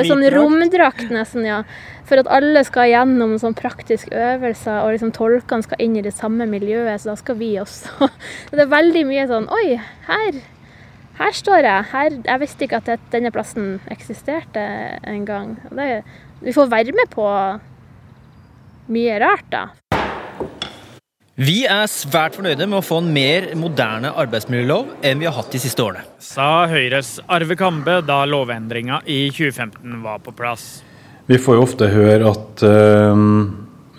sånn 0.05 0.25
romdrakt 0.35 1.09
nesten, 1.11 1.47
ja. 1.49 1.62
For 2.05 2.19
at 2.21 2.27
alle 2.29 2.61
skal 2.67 2.91
gjennom 2.91 3.39
sånn 3.41 3.55
praktiske 3.57 4.11
øvelser, 4.12 4.83
og 4.85 4.93
liksom 4.93 5.12
tolkene 5.17 5.62
skal 5.65 5.81
inn 5.81 5.97
i 5.97 6.03
det 6.05 6.12
samme 6.12 6.45
miljøet, 6.50 7.00
så 7.00 7.12
da 7.12 7.17
skal 7.17 7.37
vi 7.41 7.55
også. 7.62 8.11
Det 8.53 8.61
er 8.67 8.73
veldig 8.73 9.05
mye 9.09 9.27
sånn 9.31 9.49
Oi, 9.49 9.79
her, 10.11 10.41
her 11.23 11.33
står 11.33 11.62
jeg. 11.65 11.85
Her, 11.95 12.11
jeg 12.27 12.41
visste 12.45 12.67
ikke 12.67 12.83
at 12.85 13.00
denne 13.15 13.31
plassen 13.33 13.79
eksisterte 13.91 14.67
engang. 15.09 15.57
Det- 15.71 16.03
Vi 16.40 16.52
får 16.56 16.70
være 16.73 16.97
med 16.97 17.11
på 17.12 17.26
mye 18.90 19.16
rart, 19.20 19.49
da. 19.52 19.66
Vi 21.40 21.62
er 21.68 21.87
svært 21.88 22.35
fornøyde 22.37 22.66
med 22.68 22.80
å 22.80 22.85
få 22.85 22.99
en 23.00 23.11
mer 23.14 23.47
moderne 23.56 24.11
arbeidsmiljølov 24.23 24.90
enn 25.06 25.20
vi 25.20 25.28
har 25.28 25.37
hatt 25.37 25.52
de 25.52 25.61
siste 25.61 25.85
årene. 25.85 26.04
Sa 26.20 26.66
Høyres 26.68 27.14
Arve 27.32 27.56
Kambe 27.61 28.00
da 28.04 28.23
lovendringa 28.28 29.00
i 29.09 29.23
2015 29.32 30.02
var 30.04 30.20
på 30.25 30.35
plass. 30.37 30.82
Vi 31.28 31.38
får 31.40 31.56
jo 31.56 31.64
ofte 31.64 31.88
høre 31.92 32.32
at 32.32 32.64
uh, 32.66 33.25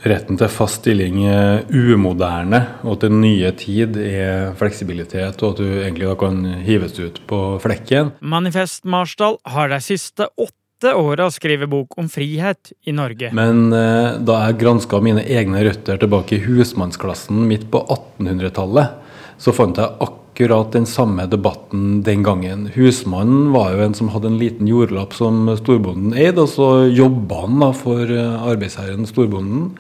retten 0.05 0.37
til 0.37 0.51
fast 0.53 0.81
stilling 0.81 1.21
er 1.29 1.65
umoderne, 1.69 2.63
og 2.81 2.97
at 2.97 3.05
den 3.07 3.21
nye 3.23 3.53
tid 3.57 3.97
er 4.01 4.55
fleksibilitet, 4.57 5.41
og 5.41 5.53
at 5.53 5.61
du 5.61 5.67
egentlig 5.83 6.09
da 6.09 6.17
kan 6.19 6.41
hives 6.65 6.97
ut 6.99 7.21
på 7.29 7.43
flekken. 7.63 8.13
Manifest 8.21 8.85
Marsdal 8.85 9.37
har 9.49 9.71
de 9.73 9.81
siste 9.85 10.29
åtte 10.35 10.60
åra 10.89 11.29
skrevet 11.31 11.69
bok 11.69 11.97
om 12.01 12.09
frihet 12.09 12.71
i 12.83 12.93
Norge. 12.95 13.29
Men 13.37 13.69
eh, 13.75 14.17
da 14.25 14.39
jeg 14.47 14.59
granska 14.63 15.01
mine 15.03 15.23
egne 15.23 15.61
røtter 15.67 16.01
tilbake 16.01 16.37
i 16.37 16.43
husmannsklassen 16.45 17.45
midt 17.49 17.67
på 17.71 17.83
1800-tallet, 17.85 18.97
så 19.41 19.53
fant 19.55 19.77
jeg 19.77 19.97
akkurat 20.01 20.73
den 20.73 20.87
samme 20.89 21.27
debatten 21.29 22.01
den 22.05 22.23
gangen. 22.25 22.67
Husmannen 22.75 23.51
var 23.53 23.73
jo 23.75 23.85
en 23.85 23.97
som 23.97 24.11
hadde 24.13 24.31
en 24.31 24.39
liten 24.41 24.69
jordlapp 24.69 25.13
som 25.17 25.49
storbonden 25.59 26.15
eide, 26.17 26.45
og 26.45 26.51
så 26.53 26.69
jobba 26.89 27.43
han 27.45 27.61
da 27.61 27.71
for 27.77 28.05
eh, 28.05 28.47
arbeidsherren 28.53 29.09
storbonden, 29.09 29.75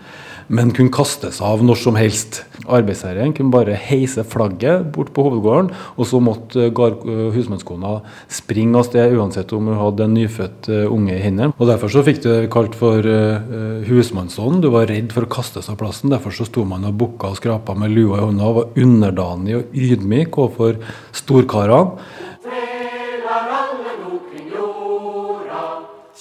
men 0.51 0.73
kunne 0.75 0.91
kastes 0.93 1.39
av 1.43 1.63
når 1.63 1.79
som 1.79 1.97
helst. 1.99 2.41
Arbeidsherren 2.71 3.33
kunne 3.35 3.53
bare 3.53 3.77
heise 3.79 4.23
flagget 4.27 4.89
bort 4.93 5.13
på 5.15 5.23
hovedgården, 5.25 5.71
og 5.95 6.07
så 6.07 6.19
måtte 6.23 6.67
eh, 6.67 6.81
eh, 6.81 7.21
husmannskona 7.35 7.97
springe 8.31 8.77
av 8.79 8.87
sted 8.89 9.15
uansett 9.15 9.53
om 9.55 9.71
hun 9.71 9.79
hadde 9.79 10.05
en 10.05 10.15
nyfødt 10.17 10.69
eh, 10.71 10.85
unge 10.91 11.15
i 11.15 11.21
hendene. 11.23 11.55
Og 11.57 11.69
Derfor 11.71 11.93
så 11.93 12.03
fikk 12.05 12.21
du 12.25 12.31
kalt 12.51 12.75
for 12.77 12.99
husmannsånden. 13.01 13.85
husmannsånd. 13.87 14.61
Du 14.63 14.69
var 14.73 14.89
redd 14.91 15.13
for 15.15 15.25
å 15.25 15.31
kastes 15.31 15.69
av 15.71 15.77
plassen. 15.79 16.11
Derfor 16.11 16.35
så 16.35 16.45
sto 16.47 16.65
man 16.67 16.85
og 16.87 16.97
bukka 16.99 17.31
og 17.31 17.39
skrapa 17.39 17.75
med 17.77 17.93
lua 17.95 18.19
i 18.19 18.25
hånda 18.25 18.49
og 18.49 18.57
var 18.57 18.81
underdanig 18.83 19.55
og 19.57 19.77
ydmyk 19.87 20.37
overfor 20.41 20.81
storkarene. 21.15 22.19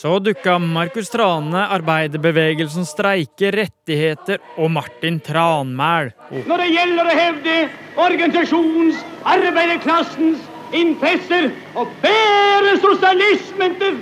Så 0.00 0.18
dukka 0.18 0.54
Markus 0.58 1.10
Trane, 1.12 1.66
arbeiderbevegelsen 1.74 2.86
streike 2.88 3.50
rettigheter 3.52 4.38
og 4.56 4.70
Martin 4.72 5.18
Tranmæl 5.20 6.06
opp. 6.14 6.46
når 6.48 6.62
det 6.62 6.68
gjelder 6.72 7.10
å 7.10 7.16
hevde 7.18 7.56
organisasjonens, 8.00 9.02
arbeiderklassens 9.28 10.46
interesser 10.72 11.50
og 11.76 11.92
bære 12.00 12.78
sosialismen 12.80 13.76
til 13.82 13.98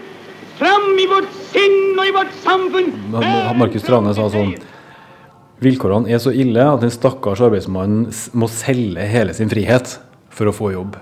fram 0.61 0.87
i 1.02 1.09
vårt 1.11 1.35
sinn 1.49 1.99
og 1.99 2.05
i 2.07 2.14
vårt 2.14 2.38
samfunn. 2.45 2.95
Markus 3.59 3.88
Trane 3.88 4.14
sa 4.14 4.28
sånn 4.31 4.55
Vilkårene 5.59 6.14
er 6.14 6.23
så 6.23 6.31
ille 6.31 6.69
at 6.76 6.87
den 6.87 6.95
stakkars 6.95 7.43
arbeidsmannen 7.49 8.07
må 8.38 8.47
selge 8.47 9.02
hele 9.02 9.35
sin 9.35 9.50
frihet 9.50 9.99
for 10.31 10.47
å 10.47 10.55
få 10.55 10.71
jobb. 10.76 10.95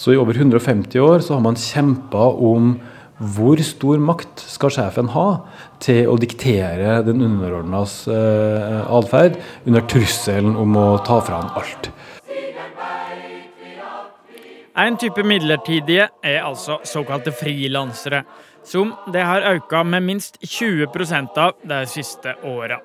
Så 0.00 0.16
i 0.16 0.16
over 0.16 0.40
150 0.40 1.04
år 1.04 1.20
så 1.20 1.36
har 1.36 1.44
man 1.44 1.60
kjempa 1.60 2.32
om 2.32 2.78
hvor 3.22 3.60
stor 3.62 4.00
makt 4.02 4.42
skal 4.50 4.72
sjefen 4.74 5.10
ha 5.14 5.26
til 5.82 6.08
å 6.10 6.16
diktere 6.20 7.00
den 7.06 7.22
underordnas 7.22 8.02
eh, 8.10 8.80
atferd 8.90 9.38
under 9.66 9.84
trusselen 9.90 10.56
om 10.58 10.78
å 10.78 10.86
ta 11.06 11.20
fra 11.22 11.42
han 11.42 11.52
alt. 11.60 11.92
En 14.72 14.96
type 14.96 15.22
midlertidige 15.28 16.08
er 16.24 16.40
altså 16.40 16.78
såkalte 16.88 17.34
frilansere, 17.36 18.22
som 18.64 18.94
det 19.12 19.22
har 19.26 19.44
økt 19.52 19.74
med 19.84 20.06
minst 20.06 20.40
20 20.40 20.88
av 21.36 21.58
de 21.62 21.84
siste 21.86 22.34
åra. 22.48 22.80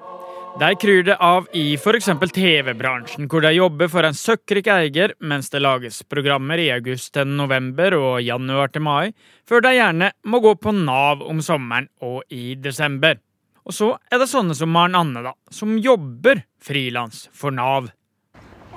De 0.58 0.76
kryr 0.80 1.04
det 1.04 1.18
av 1.22 1.46
i 1.54 1.76
f.eks. 1.76 2.08
TV-bransjen, 2.34 3.28
hvor 3.30 3.44
de 3.46 3.52
jobber 3.54 3.92
for 3.92 4.08
en 4.08 4.16
søkkrik 4.18 4.70
eier 4.74 5.14
mens 5.20 5.52
det 5.54 5.62
lages 5.62 6.00
programmer 6.10 6.58
i 6.58 6.72
august 6.74 7.12
til 7.14 7.30
november 7.30 7.94
og 8.00 8.24
januar 8.26 8.72
til 8.74 8.86
mai, 8.88 9.12
før 9.46 9.62
de 9.68 9.76
gjerne 9.78 10.10
må 10.26 10.40
gå 10.42 10.56
på 10.58 10.74
Nav 10.74 11.22
om 11.28 11.44
sommeren 11.46 11.92
og 12.02 12.24
i 12.34 12.56
desember. 12.56 13.20
Og 13.68 13.76
så 13.76 13.92
er 14.10 14.24
det 14.24 14.30
sånne 14.32 14.56
som 14.56 14.72
Maren 14.72 14.96
Anne, 14.96 15.22
da, 15.28 15.36
som 15.52 15.76
jobber 15.78 16.46
frilans 16.64 17.28
for 17.36 17.54
Nav. 17.54 17.92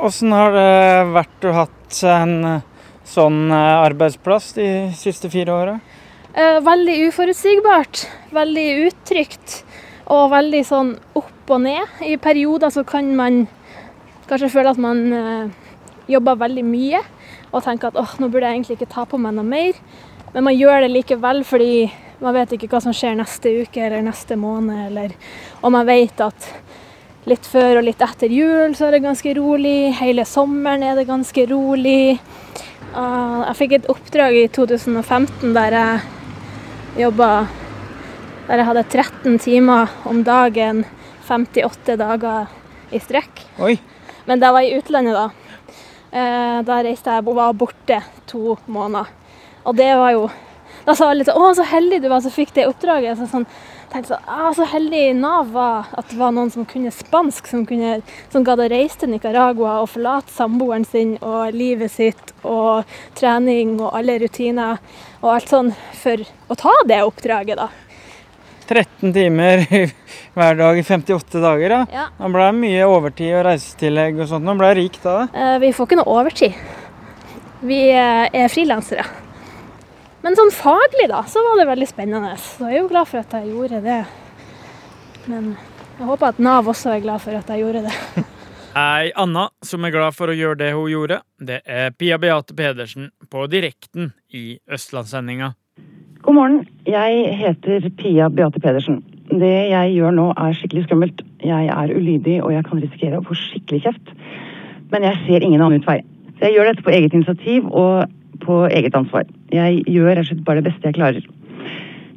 Åssen 0.01 0.35
har 0.35 0.53
det 0.53 1.11
vært 1.15 1.49
å 1.49 1.57
hatt 1.63 2.03
en 2.11 2.37
eh, 2.49 2.63
sånn 3.09 3.51
eh, 3.53 3.83
arbeidsplass 3.87 4.55
de 4.57 4.69
siste 4.99 5.31
fire 5.33 5.55
åra? 5.55 5.81
Eh, 6.35 6.61
veldig 6.65 6.97
uforutsigbart, 7.09 8.05
veldig 8.35 8.69
utrygt 8.87 9.61
og 10.11 10.31
veldig 10.35 10.63
sånn 10.67 10.95
opp 11.19 11.37
og 11.55 11.65
ned. 11.65 12.03
I 12.07 12.17
perioder 12.21 12.73
så 12.73 12.85
kan 12.87 13.11
man 13.17 13.45
kanskje 14.31 14.53
føle 14.53 14.71
at 14.71 14.81
man 14.81 15.01
eh, 15.13 15.71
jobber 16.11 16.39
veldig 16.39 16.65
mye 16.67 17.01
og 17.51 17.65
tenker 17.65 17.91
at 17.91 17.99
åh, 17.99 18.13
nå 18.21 18.29
burde 18.31 18.47
jeg 18.47 18.61
egentlig 18.61 18.77
ikke 18.79 18.93
ta 18.93 19.07
på 19.09 19.19
meg 19.19 19.35
noe 19.37 19.47
mer. 19.47 19.79
Men 20.35 20.47
man 20.47 20.55
gjør 20.55 20.85
det 20.85 20.93
likevel 20.93 21.43
fordi 21.47 21.73
man 22.21 22.37
vet 22.37 22.53
ikke 22.55 22.69
hva 22.71 22.83
som 22.85 22.95
skjer 22.95 23.17
neste 23.19 23.53
uke 23.63 23.83
eller 23.83 24.05
neste 24.07 24.37
måned. 24.39 24.87
Eller, 24.91 25.15
og 25.63 25.75
man 25.75 25.89
vet 25.89 26.21
at 26.23 26.51
litt 27.29 27.47
før 27.49 27.81
og 27.81 27.87
litt 27.87 28.01
etter 28.05 28.33
jul 28.33 28.77
så 28.77 28.89
er 28.89 28.97
det 28.97 29.05
ganske 29.09 29.35
rolig. 29.39 29.93
Hele 29.99 30.27
sommeren 30.29 30.85
er 30.87 31.01
det 31.01 31.09
ganske 31.11 31.47
rolig. 31.51 32.21
Ah, 32.95 33.47
jeg 33.51 33.59
fikk 33.59 33.77
et 33.79 33.91
oppdrag 33.93 34.37
i 34.39 34.47
2015 34.51 35.53
der 35.55 35.77
jeg 35.77 37.05
jobba 37.05 37.47
Der 38.49 38.59
jeg 38.59 38.67
hadde 38.67 38.83
13 38.83 39.37
timer 39.39 39.93
om 40.11 40.25
dagen 40.27 40.81
58 41.31 41.97
dager 42.01 42.51
i 42.91 43.01
strekk. 43.03 43.45
Oi. 43.63 43.77
Men 44.27 44.43
det 44.43 44.51
var 44.53 44.67
i 44.67 44.75
utlandet, 44.75 45.15
da. 45.15 45.31
Eh, 46.11 46.61
da 46.67 46.81
reiste 46.83 47.13
jeg 47.15 47.27
og 47.27 47.37
var 47.39 47.55
borte 47.55 48.01
to 48.31 48.57
måneder. 48.67 49.11
Og 49.65 49.77
det 49.79 49.93
var 49.97 50.17
jo 50.17 50.31
Da 50.87 50.95
sa 50.97 51.11
alle 51.11 51.25
sånn 51.25 51.37
'Å, 51.37 51.55
så 51.55 51.65
heldig 51.69 52.01
du 52.01 52.09
var 52.09 52.23
som 52.25 52.31
fikk 52.33 52.55
det 52.55 52.65
oppdraget'. 52.67 53.19
Så 53.19 53.29
sånn, 53.29 53.47
tenkte 53.93 54.15
sånn, 54.15 54.25
ah, 54.27 54.51
Så 54.53 54.65
heldig 54.65 55.15
Nav 55.15 55.53
var 55.53 55.87
at 55.93 56.09
det 56.09 56.17
var 56.17 56.33
noen 56.33 56.51
som 56.51 56.65
kunne 56.65 56.91
spansk, 56.91 57.47
som, 57.47 57.67
kunne, 57.67 58.03
som 58.31 58.43
gadd 58.43 58.59
å 58.59 58.71
reise 58.71 58.97
til 58.99 59.11
Nicaragua 59.11 59.83
og 59.83 59.91
forlate 59.91 60.31
samboeren 60.31 60.87
sin 60.87 61.19
og 61.21 61.53
livet 61.53 61.91
sitt 61.91 62.33
og 62.43 62.85
trening 63.15 63.79
og 63.79 63.93
alle 63.93 64.19
rutiner 64.19 64.79
og 65.23 65.35
alt 65.35 65.49
sånn 65.49 65.75
for 65.93 66.17
å 66.49 66.57
ta 66.57 66.73
det 66.87 67.03
oppdraget, 67.05 67.57
da. 67.57 67.69
13 68.71 69.13
timer 69.17 69.65
hver 70.39 70.59
dag 70.61 70.79
i 70.79 70.85
58 70.87 71.43
dager, 71.43 71.75
da. 71.75 71.81
Ja. 71.93 72.05
Da 72.19 72.31
ble 72.31 72.47
det 72.47 72.59
mye 72.61 72.87
overtid 72.87 73.35
og 73.41 73.45
reisetillegg 73.49 74.21
og 74.23 74.31
sånt. 74.31 74.47
Nå 74.47 74.55
ble 74.61 74.71
jeg 74.73 74.79
rik 74.81 75.01
da. 75.05 75.17
Eh, 75.35 75.57
Vi 75.65 75.73
får 75.77 75.91
ikke 75.91 75.99
noe 76.01 76.15
overtid. 76.21 76.57
Vi 77.67 77.81
eh, 77.93 78.27
er 78.31 78.53
frilansere. 78.53 79.05
Men 80.23 80.37
sånn 80.37 80.53
faglig, 80.53 81.09
da, 81.09 81.23
så 81.29 81.41
var 81.45 81.61
det 81.61 81.69
veldig 81.71 81.89
spennende. 81.89 82.35
Så 82.41 82.69
jeg 82.69 82.79
er 82.79 82.83
jo 82.85 82.91
glad 82.93 83.09
for 83.09 83.23
at 83.23 83.39
jeg 83.39 83.53
gjorde 83.55 83.81
det. 83.85 84.01
Men 85.31 85.55
jeg 85.99 86.09
håper 86.09 86.33
at 86.33 86.43
Nav 86.45 86.69
også 86.69 86.93
er 86.95 87.03
glad 87.05 87.23
for 87.25 87.37
at 87.37 87.49
jeg 87.53 87.65
gjorde 87.65 87.87
det. 87.89 87.97
Ei 88.81 89.11
anna 89.19 89.49
som 89.67 89.83
er 89.85 89.91
glad 89.91 90.15
for 90.15 90.31
å 90.31 90.37
gjøre 90.37 90.61
det 90.61 90.69
hun 90.77 90.87
gjorde, 90.93 91.17
det 91.43 91.57
er 91.67 91.91
Pia 91.99 92.21
Beate 92.23 92.55
Pedersen 92.55 93.09
på 93.33 93.49
Direkten 93.51 94.13
i 94.31 94.61
Østlandssendinga. 94.71 95.57
God 96.21 96.35
morgen. 96.37 96.67
Jeg 96.85 97.37
heter 97.41 97.87
Pia 97.97 98.27
Beate 98.29 98.61
Pedersen. 98.61 98.99
Det 99.31 99.53
jeg 99.71 99.93
gjør 99.95 100.13
nå 100.13 100.27
er 100.37 100.53
skikkelig 100.59 100.83
skummelt. 100.85 101.23
Jeg 101.41 101.71
er 101.73 101.95
ulydig 101.97 102.35
og 102.45 102.53
jeg 102.53 102.67
kan 102.67 102.83
risikere 102.83 103.21
å 103.21 103.25
få 103.25 103.37
skikkelig 103.41 103.81
kjeft. 103.87 104.13
Men 104.93 105.07
jeg 105.09 105.17
ser 105.25 105.47
ingen 105.47 105.65
annen 105.65 105.81
utvei. 105.81 106.03
Så 106.37 106.45
jeg 106.45 106.59
gjør 106.59 106.69
dette 106.69 106.85
på 106.85 106.93
eget 106.93 107.17
initiativ 107.17 107.71
og 107.73 108.13
på 108.45 108.61
eget 108.69 109.01
ansvar. 109.01 109.25
Jeg 109.49 109.81
gjør 109.89 110.11
rett 110.11 110.23
og 110.27 110.29
slett 110.29 110.45
bare 110.45 110.61
det 110.61 110.69
beste 110.69 110.91
jeg 110.91 110.99
klarer. 111.01 111.25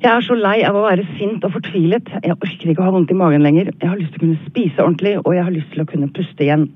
Jeg 0.03 0.11
er 0.11 0.27
så 0.27 0.35
lei 0.35 0.57
av 0.67 0.75
å 0.75 0.83
være 0.83 1.07
sint 1.15 1.47
og 1.47 1.55
fortvilet. 1.55 2.15
Jeg 2.19 2.35
orker 2.35 2.75
ikke 2.75 2.83
å 2.83 2.91
ha 2.91 2.95
vondt 2.99 3.15
i 3.15 3.19
magen 3.23 3.47
lenger. 3.47 3.71
Jeg 3.71 3.87
har 3.87 3.99
lyst 4.01 4.17
til 4.17 4.19
å 4.19 4.27
kunne 4.27 4.49
spise 4.49 4.83
ordentlig, 4.83 5.15
og 5.23 5.31
jeg 5.31 5.47
har 5.47 5.55
lyst 5.55 5.71
til 5.71 5.87
å 5.87 5.91
kunne 5.93 6.11
puste 6.11 6.43
igjen. 6.43 6.67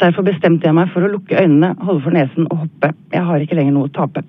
Derfor 0.00 0.24
bestemte 0.24 0.64
jeg 0.64 0.80
meg 0.80 0.88
for 0.96 1.04
å 1.04 1.12
lukke 1.12 1.44
øynene, 1.44 1.74
holde 1.84 2.08
for 2.08 2.16
nesen 2.16 2.48
og 2.48 2.64
hoppe. 2.64 2.96
Jeg 3.12 3.28
har 3.28 3.44
ikke 3.44 3.60
lenger 3.60 3.76
noe 3.76 3.92
å 3.92 3.98
tape. 4.00 4.24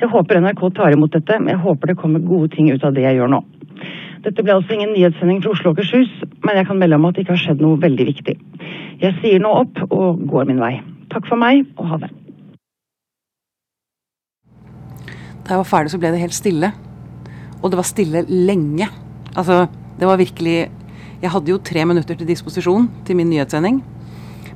Jeg 0.00 0.08
håper 0.08 0.40
NRK 0.40 0.62
tar 0.76 0.94
imot 0.96 1.12
dette, 1.12 1.36
men 1.38 1.52
jeg 1.52 1.60
håper 1.60 1.90
det 1.90 1.98
kommer 2.00 2.22
gode 2.24 2.48
ting 2.54 2.70
ut 2.72 2.84
av 2.86 2.94
det 2.96 3.04
jeg 3.04 3.18
gjør 3.18 3.34
nå. 3.34 3.40
Dette 4.24 4.44
ble 4.44 4.54
altså 4.54 4.74
ingen 4.76 4.94
nyhetssending 4.94 5.42
fra 5.44 5.52
Oslo 5.52 5.72
og 5.72 5.78
Akershus, 5.78 6.12
men 6.44 6.56
jeg 6.56 6.68
kan 6.68 6.80
melde 6.80 6.96
om 6.96 7.06
at 7.08 7.16
det 7.16 7.24
ikke 7.24 7.34
har 7.36 7.42
skjedd 7.42 7.60
noe 7.64 7.80
veldig 7.80 8.06
viktig. 8.08 8.34
Jeg 9.00 9.16
sier 9.20 9.40
nå 9.40 9.52
opp 9.62 9.80
og 9.88 10.24
går 10.28 10.48
min 10.48 10.60
vei. 10.60 10.74
Takk 11.12 11.28
for 11.28 11.40
meg, 11.40 11.64
og 11.76 11.92
ha 11.92 12.00
det. 12.04 12.10
Da 15.44 15.54
jeg 15.56 15.62
var 15.62 15.68
ferdig, 15.68 15.92
så 15.92 16.00
ble 16.00 16.12
det 16.14 16.20
helt 16.22 16.36
stille. 16.36 16.72
Og 17.60 17.72
det 17.72 17.80
var 17.80 17.88
stille 17.88 18.24
lenge. 18.28 18.88
Altså, 19.36 19.66
det 20.00 20.08
var 20.08 20.20
virkelig 20.20 20.70
Jeg 21.20 21.30
hadde 21.30 21.50
jo 21.50 21.58
tre 21.60 21.84
minutter 21.84 22.16
til 22.16 22.28
disposisjon 22.28 22.86
til 23.04 23.16
min 23.16 23.28
nyhetssending. 23.28 23.82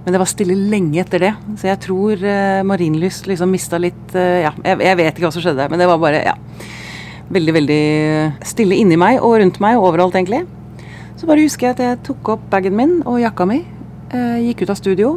Men 0.05 0.13
det 0.13 0.21
var 0.21 0.29
stille 0.29 0.57
lenge 0.71 1.01
etter 1.01 1.23
det. 1.23 1.33
Så 1.61 1.69
jeg 1.71 1.81
tror 1.87 2.21
uh, 2.21 2.63
Marienlyst 2.69 3.29
liksom 3.31 3.53
mista 3.55 3.81
litt 3.81 4.17
uh, 4.17 4.43
Ja, 4.45 4.53
jeg, 4.65 4.81
jeg, 4.85 4.99
vet 5.01 5.13
ikke 5.13 5.27
hva 5.29 5.35
som 5.35 5.45
skjedde 5.45 5.69
men 5.73 5.81
det 5.81 5.89
var 5.89 6.01
bare 6.03 6.21
ja, 6.27 6.35
veldig, 7.33 7.55
veldig 7.57 7.85
stille 8.45 8.77
inni 8.83 8.99
meg 9.01 9.23
og 9.23 9.39
rundt 9.41 9.61
meg 9.65 9.79
og 9.79 9.89
overalt, 9.93 10.19
egentlig. 10.19 10.45
Så 11.17 11.31
bare 11.31 11.45
husker 11.47 11.71
jeg 11.71 11.79
at 11.79 11.85
jeg 11.87 12.03
tok 12.11 12.35
opp 12.37 12.45
bagen 12.53 12.77
min 12.77 12.99
og 13.09 13.23
jakka 13.23 13.49
mi. 13.49 13.63
Uh, 14.13 14.37
gikk 14.45 14.67
ut 14.67 14.75
av 14.75 14.81
studio. 14.81 15.15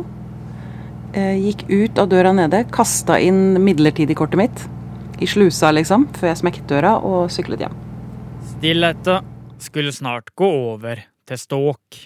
gikk 1.18 1.64
ut 1.72 1.98
av 1.98 2.10
døra 2.12 2.30
nede, 2.36 2.60
kasta 2.70 3.16
inn 3.24 3.58
midlertidig-kortet 3.64 4.38
mitt 4.38 4.66
i 5.24 5.26
slusa, 5.26 5.72
liksom, 5.74 6.06
før 6.14 6.30
jeg 6.30 6.40
smekket 6.44 6.68
døra 6.70 6.92
og 7.00 7.32
syklet 7.34 7.64
hjem. 7.66 7.78
Stillheten 8.52 9.32
skulle 9.64 9.94
snart 9.96 10.30
gå 10.38 10.50
over 10.76 11.02
til 11.28 11.42
ståk. 11.42 12.04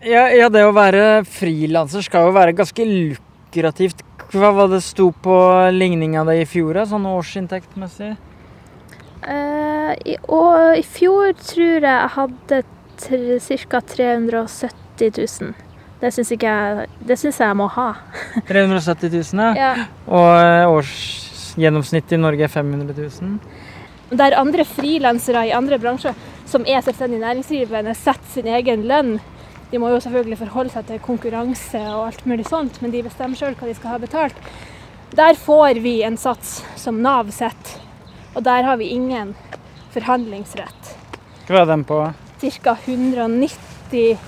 Ja, 0.00 0.28
ja, 0.32 0.48
det 0.48 0.62
å 0.64 0.72
være 0.72 1.22
frilanser 1.28 2.04
skal 2.06 2.28
jo 2.28 2.32
være 2.32 2.56
ganske 2.56 2.84
lukrativt. 2.88 4.00
Hva 4.32 4.52
var 4.56 4.70
det 4.72 4.80
sto 4.86 5.10
på 5.12 5.36
ligninga 5.74 6.22
di 6.28 6.38
i 6.40 6.46
fjor, 6.48 6.78
sånn 6.88 7.08
årsinntektmessig? 7.10 8.14
Uh, 9.20 9.92
i, 10.08 10.14
og, 10.32 10.78
I 10.80 10.84
fjor 10.86 11.34
tror 11.36 11.84
jeg 11.84 11.84
jeg 11.84 12.12
hadde 12.14 12.62
ca. 13.68 13.80
370 13.90 15.12
000. 15.18 15.52
Det 16.00 16.12
syns 16.16 16.30
jeg, 16.32 16.86
jeg 17.04 17.56
må 17.60 17.66
ha. 17.74 17.90
370 18.48 19.12
000, 19.34 19.42
ja. 19.42 19.50
ja. 19.58 19.88
Og 20.08 20.28
eh, 20.32 20.64
årsgjennomsnittet 20.78 22.16
i 22.16 22.20
Norge 22.20 22.46
er 22.46 22.52
500 22.52 22.96
000? 22.96 23.34
Der 24.16 24.38
andre 24.40 24.64
frilansere 24.64 25.44
i 25.50 25.52
andre 25.54 25.76
bransjer 25.80 26.16
som 26.48 26.64
er 26.64 26.80
selvstendig 26.84 27.20
næringsdrivende, 27.20 27.92
setter 27.94 28.32
sin 28.32 28.48
egen 28.48 28.88
lønn. 28.88 29.18
De 29.70 29.78
må 29.78 29.92
jo 29.92 30.00
selvfølgelig 30.02 30.40
forholde 30.40 30.72
seg 30.74 30.88
til 30.88 31.02
konkurranse 31.04 31.80
og 31.92 32.08
alt 32.08 32.24
mulig 32.26 32.46
sånt, 32.48 32.80
men 32.82 32.90
de 32.90 33.04
bestemmer 33.06 33.38
sjøl 33.38 33.54
hva 33.54 33.68
de 33.68 33.76
skal 33.78 33.94
ha 33.94 34.00
betalt. 34.02 34.50
Der 35.14 35.38
får 35.38 35.78
vi 35.82 36.00
en 36.06 36.18
sats 36.18 36.60
som 36.78 36.98
Nav 37.02 37.30
setter, 37.34 37.78
og 38.34 38.42
der 38.46 38.66
har 38.66 38.78
vi 38.80 38.90
ingen 38.94 39.34
forhandlingsrett. 39.94 40.92
Hva 41.46 41.62
er 41.62 41.70
den 41.70 41.86
på? 41.86 42.02
Ca. 42.40 42.76
190 42.86 44.18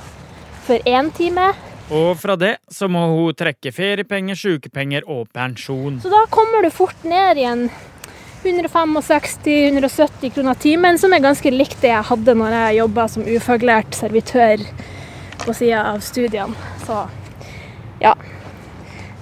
for 0.66 0.78
én 0.86 1.10
time. 1.16 1.52
Og 1.92 2.16
fra 2.18 2.36
det 2.38 2.56
så 2.70 2.88
må 2.90 3.04
hun 3.10 3.34
trekke 3.36 3.72
feriepenger, 3.74 4.38
sykepenger 4.38 5.02
og 5.10 5.28
pensjon. 5.34 5.98
Så 6.02 6.10
da 6.12 6.22
kommer 6.30 6.62
du 6.62 6.70
fort 6.74 7.04
ned 7.04 7.36
igjen 7.42 7.66
165-170 8.42 10.34
kroner 10.34 10.54
timen, 10.58 10.98
som 10.98 11.12
er 11.14 11.22
ganske 11.22 11.50
likt 11.50 11.82
det 11.82 11.92
jeg 11.92 12.08
hadde 12.10 12.34
når 12.38 12.50
jeg 12.56 12.78
jobba 12.80 13.06
som 13.10 13.26
ufaglært 13.26 13.94
servitør 13.94 14.64
på 15.44 15.54
sida 15.54 15.84
av 15.92 16.00
studiene. 16.04 16.54
Så 16.86 17.02
ja. 18.02 18.14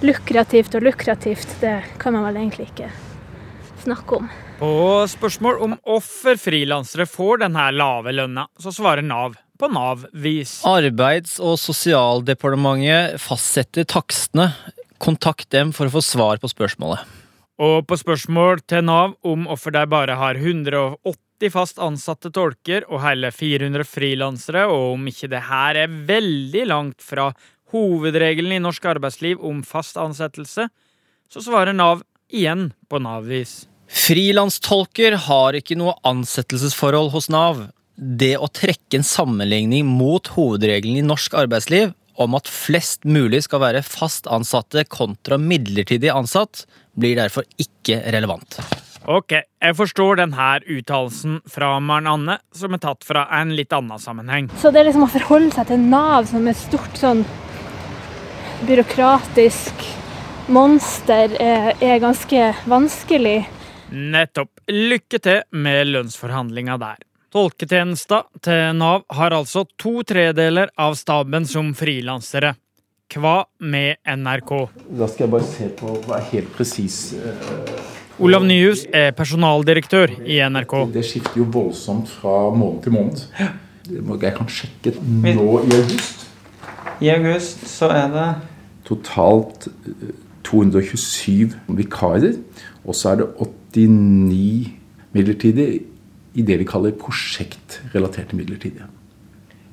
Lukrativt 0.01 0.73
og 0.77 0.85
lukrativt, 0.85 1.59
det 1.61 1.77
kan 2.01 2.15
man 2.15 2.25
vel 2.29 2.41
egentlig 2.41 2.71
ikke 2.71 2.89
snakke 3.83 4.21
om. 4.21 4.29
På 4.61 5.05
spørsmål 5.09 5.61
om 5.65 5.77
hvorfor 5.85 6.37
frilansere 6.41 7.07
får 7.09 7.43
denne 7.45 7.67
lave 7.73 8.13
lønna, 8.13 8.47
så 8.61 8.73
svarer 8.73 9.05
Nav 9.05 9.37
på 9.61 9.69
Nav-vis. 9.69 10.59
Arbeids- 10.65 11.39
og 11.41 11.57
sosialdepartementet 11.61 13.21
fastsetter 13.21 13.85
takstene. 13.85 14.51
Kontakt 15.01 15.49
dem 15.53 15.73
for 15.73 15.89
å 15.89 15.95
få 15.97 16.01
svar 16.05 16.41
på 16.41 16.49
spørsmålet. 16.49 17.01
Og 17.61 17.85
på 17.85 17.97
spørsmål 17.97 18.61
til 18.69 18.85
Nav 18.85 19.13
om 19.25 19.45
hvorfor 19.49 19.73
de 19.73 19.85
bare 19.89 20.17
har 20.17 20.37
180 21.41 21.49
fast 21.49 21.79
ansatte 21.79 22.29
tolker 22.31 22.85
og 22.89 23.01
hele 23.01 23.31
400 23.31 23.85
frilansere, 23.87 24.67
og 24.67 24.95
om 24.95 25.07
ikke 25.07 25.29
det 25.31 25.41
her 25.47 25.75
er 25.75 25.89
veldig 26.07 26.67
langt 26.67 27.01
fra 27.01 27.31
hovedregelen 27.71 28.53
i 28.53 28.61
norsk 28.61 28.85
arbeidsliv 28.85 29.41
om 29.41 29.63
fast 29.63 29.97
ansettelse, 29.97 30.67
så 31.31 31.41
svarer 31.41 31.73
Nav 31.73 32.03
igjen 32.31 32.71
på 32.89 32.99
Nav-vis. 32.99 33.65
Frilanstolker 33.91 35.17
har 35.27 35.55
ikke 35.55 35.77
noe 35.79 35.95
ansettelsesforhold 36.07 37.11
hos 37.11 37.29
Nav. 37.31 37.69
Det 37.95 38.37
å 38.37 38.47
trekke 38.47 38.99
en 38.99 39.07
sammenligning 39.07 39.87
mot 39.87 40.27
hovedregelen 40.35 40.99
i 40.99 41.05
norsk 41.05 41.35
arbeidsliv 41.35 41.91
om 42.21 42.35
at 42.37 42.49
flest 42.51 43.07
mulig 43.07 43.43
skal 43.47 43.63
være 43.63 43.83
fast 43.87 44.27
ansatte 44.31 44.83
kontra 44.91 45.39
midlertidig 45.41 46.11
ansatt, 46.13 46.65
blir 46.93 47.17
derfor 47.17 47.47
ikke 47.59 48.01
relevant. 48.13 48.59
Ok, 49.09 49.33
jeg 49.33 49.73
forstår 49.73 50.19
denne 50.19 50.47
uttalelsen 50.69 51.39
fra 51.49 51.71
Maren 51.81 52.09
Anne, 52.11 52.35
som 52.53 52.75
er 52.75 52.81
tatt 52.83 53.05
fra 53.05 53.23
en 53.39 53.55
litt 53.57 53.73
annen 53.73 53.97
sammenheng. 53.99 54.51
Så 54.61 54.69
det 54.69 54.83
er 54.83 54.91
liksom 54.91 55.07
å 55.07 55.09
forholde 55.09 55.55
seg 55.55 55.71
til 55.71 55.87
Nav 55.89 56.27
som 56.29 56.45
et 56.47 56.59
stort 56.59 56.99
sånn 56.99 57.23
byråkratisk 58.67 59.87
monster 60.53 61.33
er, 61.41 61.71
er 61.81 62.01
ganske 62.03 62.51
vanskelig. 62.69 63.39
Nettopp. 63.91 64.51
Lykke 64.69 65.19
til 65.19 65.41
med 65.49 65.89
lønnsforhandlinga 65.89 66.77
der. 66.81 67.01
Tolketjenesta 67.33 68.25
til 68.43 68.75
Nav 68.77 69.07
har 69.17 69.33
altså 69.33 69.63
to 69.81 70.03
tredeler 70.05 70.69
av 70.77 70.93
staben 70.99 71.47
som 71.49 71.73
frilansere. 71.73 72.53
Hva 73.11 73.41
med 73.59 73.97
NRK? 74.07 74.51
Da 74.99 75.09
skal 75.09 75.25
jeg 75.25 75.33
bare 75.33 75.49
se 75.49 75.71
på 75.79 75.97
hva 76.05 76.19
er 76.21 76.29
helt 76.35 76.53
presis 76.55 76.99
uh, 77.17 77.97
Olav 78.21 78.43
Nyhus 78.45 78.83
er 78.93 79.11
personaldirektør 79.17 80.11
i 80.29 80.37
NRK. 80.45 80.75
Det 80.93 81.01
skifter 81.09 81.39
jo 81.41 81.47
voldsomt 81.49 82.09
fra 82.19 82.51
måned 82.53 82.83
til 82.85 82.93
måned. 82.93 83.23
Jeg 84.21 84.33
kan 84.37 84.51
sjekke 84.51 84.93
nå 85.01 85.47
i 85.65 85.71
august. 85.79 86.27
I 87.01 87.09
august 87.15 87.65
så 87.65 87.89
er 87.89 88.11
det 88.13 88.27
Totalt 88.85 89.67
227 90.45 91.55
vikarer. 91.79 92.37
Og 92.85 92.95
så 92.97 93.15
er 93.15 93.23
det 93.23 93.29
89 93.73 94.69
midlertidige 95.17 95.81
i 96.33 96.45
det 96.45 96.59
vi 96.61 96.67
kaller 96.69 96.93
prosjektrelaterte 96.95 98.37
midlertidige. 98.37 98.85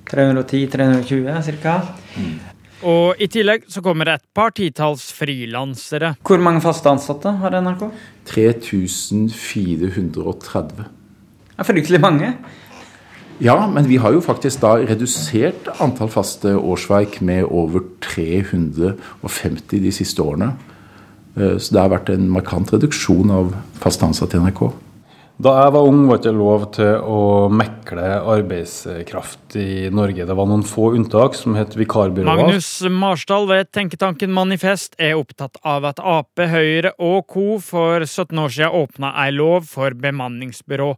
310-320 0.08 1.52
ca. 1.60 1.80
Mm. 2.16 2.38
Og 2.86 3.18
i 3.18 3.26
tillegg 3.30 3.64
så 3.72 3.80
kommer 3.82 4.04
det 4.06 4.14
et 4.18 4.26
par 4.36 4.50
titalls 4.54 5.12
frilansere. 5.16 6.14
Hvor 6.22 6.38
mange 6.42 6.60
faste 6.62 6.90
ansatte 6.90 7.28
har 7.40 7.50
NRK? 7.58 7.82
3430. 8.30 10.78
Det 10.78 10.86
er 11.58 11.64
fryktelig 11.66 12.00
mange. 12.00 12.34
Ja, 13.42 13.66
men 13.70 13.86
vi 13.86 13.96
har 14.02 14.12
jo 14.14 14.20
faktisk 14.22 14.60
da 14.62 14.76
redusert 14.82 15.68
antall 15.82 16.08
faste 16.10 16.56
årsverk 16.58 17.20
med 17.22 17.44
over 17.46 17.80
350 18.02 19.82
de 19.82 19.92
siste 19.94 20.22
årene. 20.22 20.52
Eh, 21.38 21.58
så 21.58 21.74
det 21.74 21.82
har 21.82 21.90
vært 21.92 22.08
en 22.14 22.28
markant 22.30 22.72
reduksjon 22.74 23.30
av 23.30 23.54
fast 23.78 24.02
ansatte 24.02 24.36
i 24.38 24.40
NRK. 24.42 24.72
Da 25.38 25.52
jeg 25.54 25.70
var 25.70 25.86
ung, 25.86 26.00
var 26.08 26.18
det 26.18 26.26
ikke 26.26 26.34
lov 26.34 26.62
til 26.74 27.04
å 27.06 27.18
mekle 27.54 28.06
arbeidskraft 28.26 29.54
i 29.60 29.86
Norge. 29.94 30.24
Det 30.26 30.34
var 30.34 30.48
noen 30.50 30.64
få 30.66 30.88
unntak, 30.98 31.36
som 31.38 31.54
het 31.54 31.76
vikarbyråer. 31.78 32.26
Magnus 32.26 32.70
Marsdal 32.90 33.46
ved 33.46 33.70
tenketanken 33.70 34.34
Manifest 34.34 34.98
er 34.98 35.14
opptatt 35.14 35.60
av 35.62 35.86
at 35.92 36.02
Ap, 36.02 36.42
Høyre 36.42 36.90
og 36.98 37.28
co. 37.30 37.60
for 37.62 38.02
17 38.02 38.34
år 38.34 38.50
siden 38.56 38.74
åpna 38.80 39.12
ei 39.22 39.30
lov 39.36 39.70
for 39.70 39.94
bemanningsbyrå. 39.94 40.90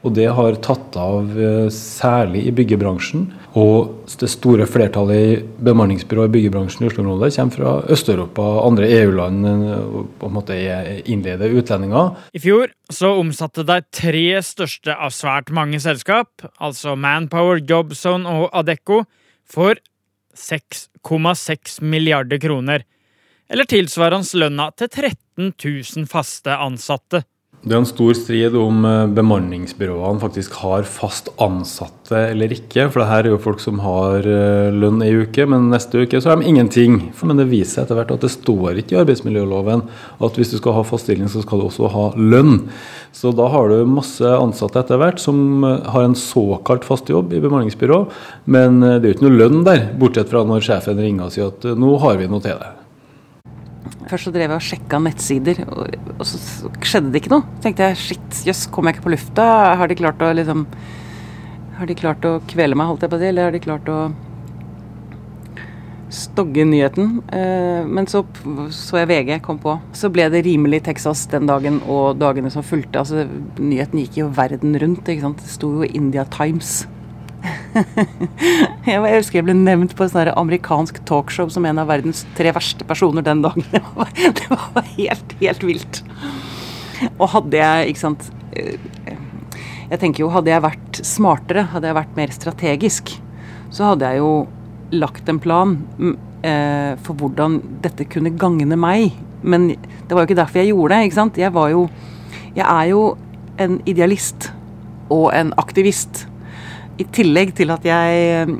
Og 0.00 0.14
det 0.16 0.30
har 0.32 0.56
tatt 0.64 0.96
av 0.96 1.34
eh, 1.36 1.66
særlig 1.74 2.46
i 2.48 2.52
byggebransjen. 2.56 3.26
Og 3.60 4.06
det 4.20 4.30
store 4.30 4.64
flertallet 4.70 5.20
i 5.20 5.64
bemanningsbyrået 5.66 6.30
i 6.30 6.34
byggebransjen 6.38 6.86
i 6.86 6.88
Oslo-området 6.88 7.34
kommer 7.36 7.56
fra 7.58 7.72
Øst-Europa, 7.92 8.46
andre 8.64 8.88
EU-land 9.00 9.48
eh, 9.50 9.74
og 9.84 10.14
på 10.20 10.30
en 10.30 10.36
måte 10.38 10.56
er 10.56 11.02
innleide 11.04 11.50
utlendinger. 11.52 12.14
I 12.32 12.40
fjor 12.40 12.72
så 12.88 13.12
omsatte 13.20 13.66
de 13.68 13.80
tre 13.92 14.24
største 14.46 14.96
av 14.96 15.12
svært 15.16 15.52
mange 15.52 15.82
selskap, 15.84 16.46
altså 16.56 16.96
Manpower, 16.96 17.60
Jobzone 17.60 18.40
og 18.40 18.48
Adecco, 18.56 19.02
for 19.44 19.76
6,6 20.38 21.80
milliarder 21.84 22.40
kroner. 22.40 22.86
Eller 23.50 23.66
tilsvarende 23.68 24.38
lønna 24.38 24.70
til 24.78 24.88
13 24.88 25.52
000 25.58 26.08
faste 26.08 26.54
ansatte. 26.54 27.24
Det 27.60 27.74
er 27.74 27.82
en 27.82 27.84
stor 27.84 28.14
strid 28.16 28.54
om 28.56 28.86
eh, 28.88 29.10
bemanningsbyråene 29.12 30.22
faktisk 30.22 30.54
har 30.62 30.86
fast 30.88 31.26
ansatte 31.44 32.16
eller 32.30 32.54
ikke. 32.56 32.86
For 32.88 33.02
det 33.02 33.08
her 33.10 33.26
er 33.26 33.34
jo 33.34 33.40
folk 33.44 33.60
som 33.60 33.82
har 33.84 34.24
eh, 34.24 34.70
lønn 34.72 35.04
ei 35.04 35.10
uke, 35.26 35.44
men 35.44 35.68
neste 35.68 36.06
uke 36.06 36.22
så 36.24 36.32
har 36.32 36.40
de 36.40 36.48
ingenting. 36.48 36.96
Men 37.20 37.42
det 37.42 37.50
viser 37.50 37.74
seg 37.74 37.84
etter 37.84 38.00
hvert 38.00 38.14
at 38.16 38.24
det 38.24 38.32
står 38.32 38.80
ikke 38.80 38.96
i 38.96 39.00
arbeidsmiljøloven 39.02 39.84
at 40.24 40.40
hvis 40.40 40.54
du 40.54 40.56
skal 40.56 40.78
ha 40.78 40.86
fast 40.88 41.04
stilling, 41.04 41.28
så 41.28 41.44
skal 41.44 41.60
du 41.60 41.68
også 41.68 41.92
ha 41.92 42.08
lønn. 42.16 42.62
Så 43.12 43.36
da 43.36 43.52
har 43.52 43.68
du 43.68 43.84
masse 43.92 44.24
ansatte 44.24 44.80
etter 44.80 45.04
hvert 45.04 45.20
som 45.20 45.60
eh, 45.60 45.84
har 45.92 46.08
en 46.08 46.16
såkalt 46.16 46.88
fast 46.88 47.12
jobb 47.12 47.36
i 47.36 47.44
bemanningsbyrå, 47.44 48.06
men 48.56 48.80
det 48.80 49.02
er 49.02 49.10
jo 49.10 49.18
ikke 49.18 49.28
noe 49.28 49.40
lønn 49.44 49.64
der, 49.68 49.90
bortsett 50.00 50.32
fra 50.32 50.48
når 50.48 50.64
sjefen 50.64 51.04
ringer 51.04 51.28
og 51.28 51.36
sier 51.36 51.52
at 51.52 51.74
nå 51.76 51.98
har 52.00 52.16
vi 52.16 52.32
noe 52.32 52.40
til 52.40 52.56
deg. 52.56 52.79
Først 54.10 54.26
så 54.26 54.32
drev 54.34 54.48
jeg 54.48 54.58
og 54.58 54.64
sjekka 54.66 54.98
nettsider, 55.04 55.60
og, 55.70 55.92
og 56.16 56.24
så 56.26 56.70
skjedde 56.82 57.12
det 57.14 57.22
ikke 57.22 57.34
noe. 57.34 57.44
Så 57.58 57.66
tenkte 57.66 57.86
jeg 57.86 58.00
shit, 58.00 58.40
jøss, 58.48 58.64
kom 58.74 58.88
jeg 58.88 58.96
ikke 58.96 59.06
på 59.06 59.14
lufta? 59.14 59.46
Har 59.78 59.90
de 59.90 59.98
klart 59.98 60.24
å 60.24 60.32
liksom 60.34 60.66
Har 61.78 61.88
de 61.88 61.96
klart 61.96 62.26
å 62.28 62.40
kvele 62.50 62.76
meg, 62.76 62.90
holdt 62.90 63.06
jeg 63.06 63.12
på 63.12 63.16
å 63.16 63.22
si, 63.22 63.30
eller 63.30 63.48
har 63.48 63.54
de 63.54 63.62
klart 63.64 63.86
å 63.88 64.00
stogge 66.10 66.64
nyheten. 66.66 67.22
Eh, 67.32 67.86
men 67.86 68.08
så 68.10 68.24
så 68.74 69.00
jeg 69.00 69.08
VG 69.08 69.38
kom 69.46 69.60
på. 69.62 69.76
Så 69.96 70.10
ble 70.12 70.26
det 70.32 70.42
rimelig 70.44 70.82
Texas 70.90 71.24
den 71.30 71.48
dagen 71.48 71.80
og 71.86 72.18
dagene 72.20 72.50
som 72.52 72.66
fulgte. 72.66 73.00
Altså, 73.00 73.24
nyheten 73.58 74.02
gikk 74.02 74.20
jo 74.24 74.32
verden 74.34 74.76
rundt. 74.82 75.06
ikke 75.08 75.28
sant? 75.28 75.44
Det 75.44 75.54
sto 75.54 75.72
jo 75.78 75.90
India 75.94 76.26
Times. 76.28 76.82
jeg 78.90 79.00
husker 79.00 79.40
jeg 79.40 79.46
ble 79.46 79.54
nevnt 79.56 79.94
på 79.96 80.06
et 80.06 80.30
amerikansk 80.34 81.00
talkshow 81.08 81.48
som 81.52 81.66
en 81.68 81.80
av 81.80 81.88
verdens 81.90 82.24
tre 82.38 82.52
verste 82.56 82.84
personer 82.88 83.24
den 83.24 83.42
dagen. 83.44 83.64
Det 83.72 84.48
var, 84.50 84.84
helt, 84.96 85.34
helt 85.40 85.64
vilt. 85.66 86.02
Og 87.16 87.30
hadde 87.32 87.56
jeg, 87.56 87.92
ikke 87.92 88.02
sant 88.02 88.26
Jeg 88.52 89.98
tenker 90.02 90.24
jo, 90.24 90.32
hadde 90.34 90.52
jeg 90.52 90.62
vært 90.64 91.00
smartere, 91.06 91.64
hadde 91.72 91.88
jeg 91.88 91.96
vært 91.96 92.18
mer 92.18 92.34
strategisk, 92.34 93.14
så 93.72 93.92
hadde 93.92 94.10
jeg 94.10 94.20
jo 94.20 94.32
lagt 94.90 95.28
en 95.30 95.38
plan 95.42 95.76
eh, 96.42 96.98
for 97.02 97.14
hvordan 97.18 97.60
dette 97.82 98.06
kunne 98.10 98.34
gagne 98.38 98.78
meg. 98.78 99.16
Men 99.42 99.70
det 99.70 100.12
var 100.12 100.24
jo 100.24 100.30
ikke 100.30 100.40
derfor 100.42 100.60
jeg 100.60 100.72
gjorde 100.72 100.94
det. 100.96 101.08
ikke 101.08 101.20
sant? 101.20 101.38
Jeg 101.38 101.54
var 101.54 101.70
jo 101.72 101.88
Jeg 102.54 102.66
er 102.66 102.86
jo 102.90 103.16
en 103.62 103.78
idealist 103.86 104.50
og 105.10 105.30
en 105.34 105.52
aktivist. 105.58 106.26
I 107.00 107.06
tillegg 107.08 107.54
til 107.56 107.72
at 107.72 107.86
jeg 107.86 108.24
eh, 108.34 108.52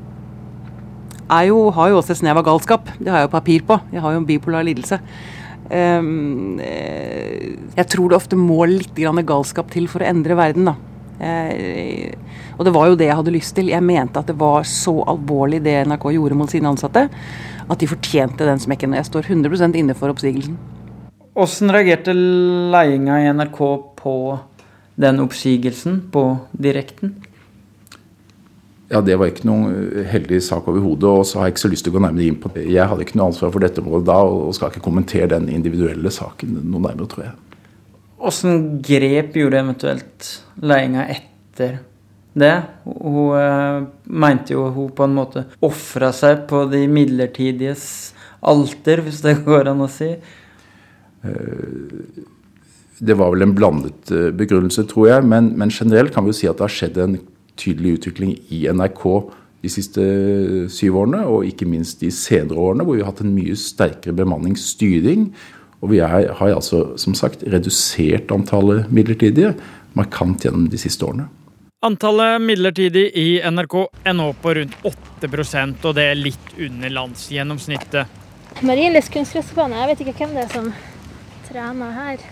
er 1.31 1.49
jo, 1.51 1.67
har 1.77 1.91
jo 1.93 2.01
også 2.01 2.15
et 2.15 2.23
snev 2.23 2.41
av 2.41 2.47
galskap. 2.47 2.89
Det 2.99 3.13
har 3.13 3.23
jeg 3.23 3.29
jo 3.29 3.37
papir 3.37 3.67
på. 3.69 3.79
Jeg 3.93 4.03
har 4.05 4.15
jo 4.15 4.23
en 4.23 4.29
bipolar 4.29 4.67
lidelse. 4.67 5.01
Um, 5.71 6.59
jeg 6.59 7.87
tror 7.93 8.11
det 8.11 8.17
ofte 8.19 8.39
må 8.39 8.65
litt 8.67 8.97
galskap 8.97 9.71
til 9.71 9.87
for 9.87 10.03
å 10.03 10.09
endre 10.09 10.35
verden, 10.39 10.73
da. 10.73 10.75
Uh, 11.21 12.11
og 12.57 12.67
det 12.67 12.73
var 12.75 12.89
jo 12.91 12.97
det 12.99 13.07
jeg 13.07 13.19
hadde 13.21 13.37
lyst 13.37 13.55
til. 13.57 13.71
Jeg 13.71 13.85
mente 13.87 14.19
at 14.19 14.29
det 14.33 14.39
var 14.41 14.67
så 14.67 14.97
alvorlig 15.09 15.63
det 15.63 15.85
NRK 15.87 16.11
gjorde 16.17 16.41
mot 16.41 16.51
sine 16.51 16.69
ansatte, 16.73 17.07
at 17.71 17.79
de 17.81 17.89
fortjente 17.89 18.49
den 18.49 18.61
smekken. 18.61 18.97
Jeg 18.99 19.09
står 19.09 19.31
100% 19.31 19.79
inne 19.79 19.97
for 19.97 20.13
oppsigelsen. 20.13 20.59
Hvordan 21.39 21.73
reagerte 21.73 22.13
ledelsen 22.17 23.21
i 23.23 23.33
NRK 23.33 23.61
på 24.01 24.15
den 25.01 25.23
oppsigelsen 25.23 26.01
på 26.13 26.25
direkten? 26.59 27.15
Ja, 28.91 29.01
Det 29.01 29.15
var 29.15 29.31
ikke 29.31 29.47
noen 29.47 30.07
heldig 30.11 30.41
sak 30.43 30.67
overhodet. 30.69 31.07
Og 31.07 31.27
så 31.29 31.39
har 31.39 31.47
jeg 31.49 31.55
ikke 31.55 31.63
så 31.63 31.71
lyst 31.71 31.87
til 31.87 31.93
å 31.93 31.99
gå 31.99 32.03
nærmere 32.03 32.27
inn 32.27 32.41
på 32.43 32.51
det. 32.57 32.65
Jeg 32.75 32.91
hadde 32.91 33.07
ikke 33.07 33.21
noe 33.21 33.29
ansvar 33.31 33.53
for 33.55 33.63
dette 33.63 33.83
området 33.85 34.09
da, 34.09 34.19
og 34.27 34.57
skal 34.57 34.73
ikke 34.73 34.83
kommentere 34.83 35.31
den 35.31 35.47
individuelle 35.55 36.11
saken 36.15 36.59
noe 36.65 36.83
nærmere, 36.89 37.07
tror 37.13 37.29
jeg. 37.29 37.37
Hvordan 38.21 38.59
grep 38.85 39.39
gjorde 39.39 39.63
eventuelt 39.63 40.33
ledelsen 40.61 40.99
etter 41.07 41.79
det? 42.43 42.57
Hun 42.85 43.31
uh, 43.39 43.87
mente 44.11 44.59
jo 44.59 44.67
hun 44.75 44.91
på 44.93 45.07
en 45.07 45.17
måte 45.17 45.47
ofra 45.65 46.11
seg 46.13 46.45
på 46.51 46.67
de 46.75 46.83
midlertidiges 46.91 47.87
alter, 48.43 49.07
hvis 49.07 49.23
det 49.23 49.39
går 49.47 49.71
an 49.71 49.87
å 49.87 49.91
si. 49.93 50.13
Uh, 51.23 52.27
det 53.01 53.15
var 53.17 53.31
vel 53.33 53.47
en 53.47 53.55
blandet 53.57 54.11
begrunnelse, 54.37 54.83
tror 54.91 55.15
jeg. 55.15 55.31
Men, 55.31 55.55
men, 55.57 55.71
generelt 55.73 56.13
kan 56.13 56.27
vi 56.27 56.35
jo 56.35 56.43
si 56.43 56.51
at 56.51 56.59
det 56.59 56.67
har 56.67 56.75
skjedd 56.75 56.99
en 57.01 57.21
tydelig 57.61 57.99
utvikling 57.99 58.35
i 58.53 58.65
NRK 58.73 59.07
de 59.61 59.71
siste 59.73 60.05
syv 60.73 61.03
årene, 61.03 61.25
og 61.29 61.49
ikke 61.49 61.69
minst 61.69 62.01
de 62.01 62.09
senere 62.15 62.61
årene, 62.61 62.87
hvor 62.87 62.97
vi 62.97 63.05
har 63.05 63.11
hatt 63.13 63.21
en 63.25 63.35
mye 63.37 63.57
sterkere 63.61 64.17
bemanningsstyring. 64.17 65.29
Og 65.81 65.93
vi 65.93 66.01
er, 66.05 66.33
har 66.37 66.55
altså, 66.55 66.97
som 67.01 67.17
sagt, 67.17 67.45
redusert 67.45 68.33
antallet 68.33 68.89
midlertidige 68.93 69.55
markant 69.97 70.45
gjennom 70.45 70.69
de 70.73 70.81
siste 70.81 71.05
årene. 71.05 71.29
Antallet 71.85 72.43
midlertidig 72.45 73.07
i 73.17 73.29
NRK 73.41 73.77
er 74.05 74.17
nå 74.17 74.27
på 74.43 74.53
rundt 74.59 74.75
8% 74.85 75.87
og 75.89 75.95
det 75.97 76.11
er 76.11 76.19
litt 76.19 76.51
under 76.61 76.93
landsgjennomsnittet. 76.93 78.19
Marienlyst 78.67 79.13
kunstgressbane, 79.15 79.79
jeg 79.79 79.89
vet 79.89 80.03
ikke 80.05 80.19
hvem 80.19 80.35
det 80.37 80.45
er 80.45 80.53
som 80.53 80.69
trener 81.49 81.95
her. 81.97 82.27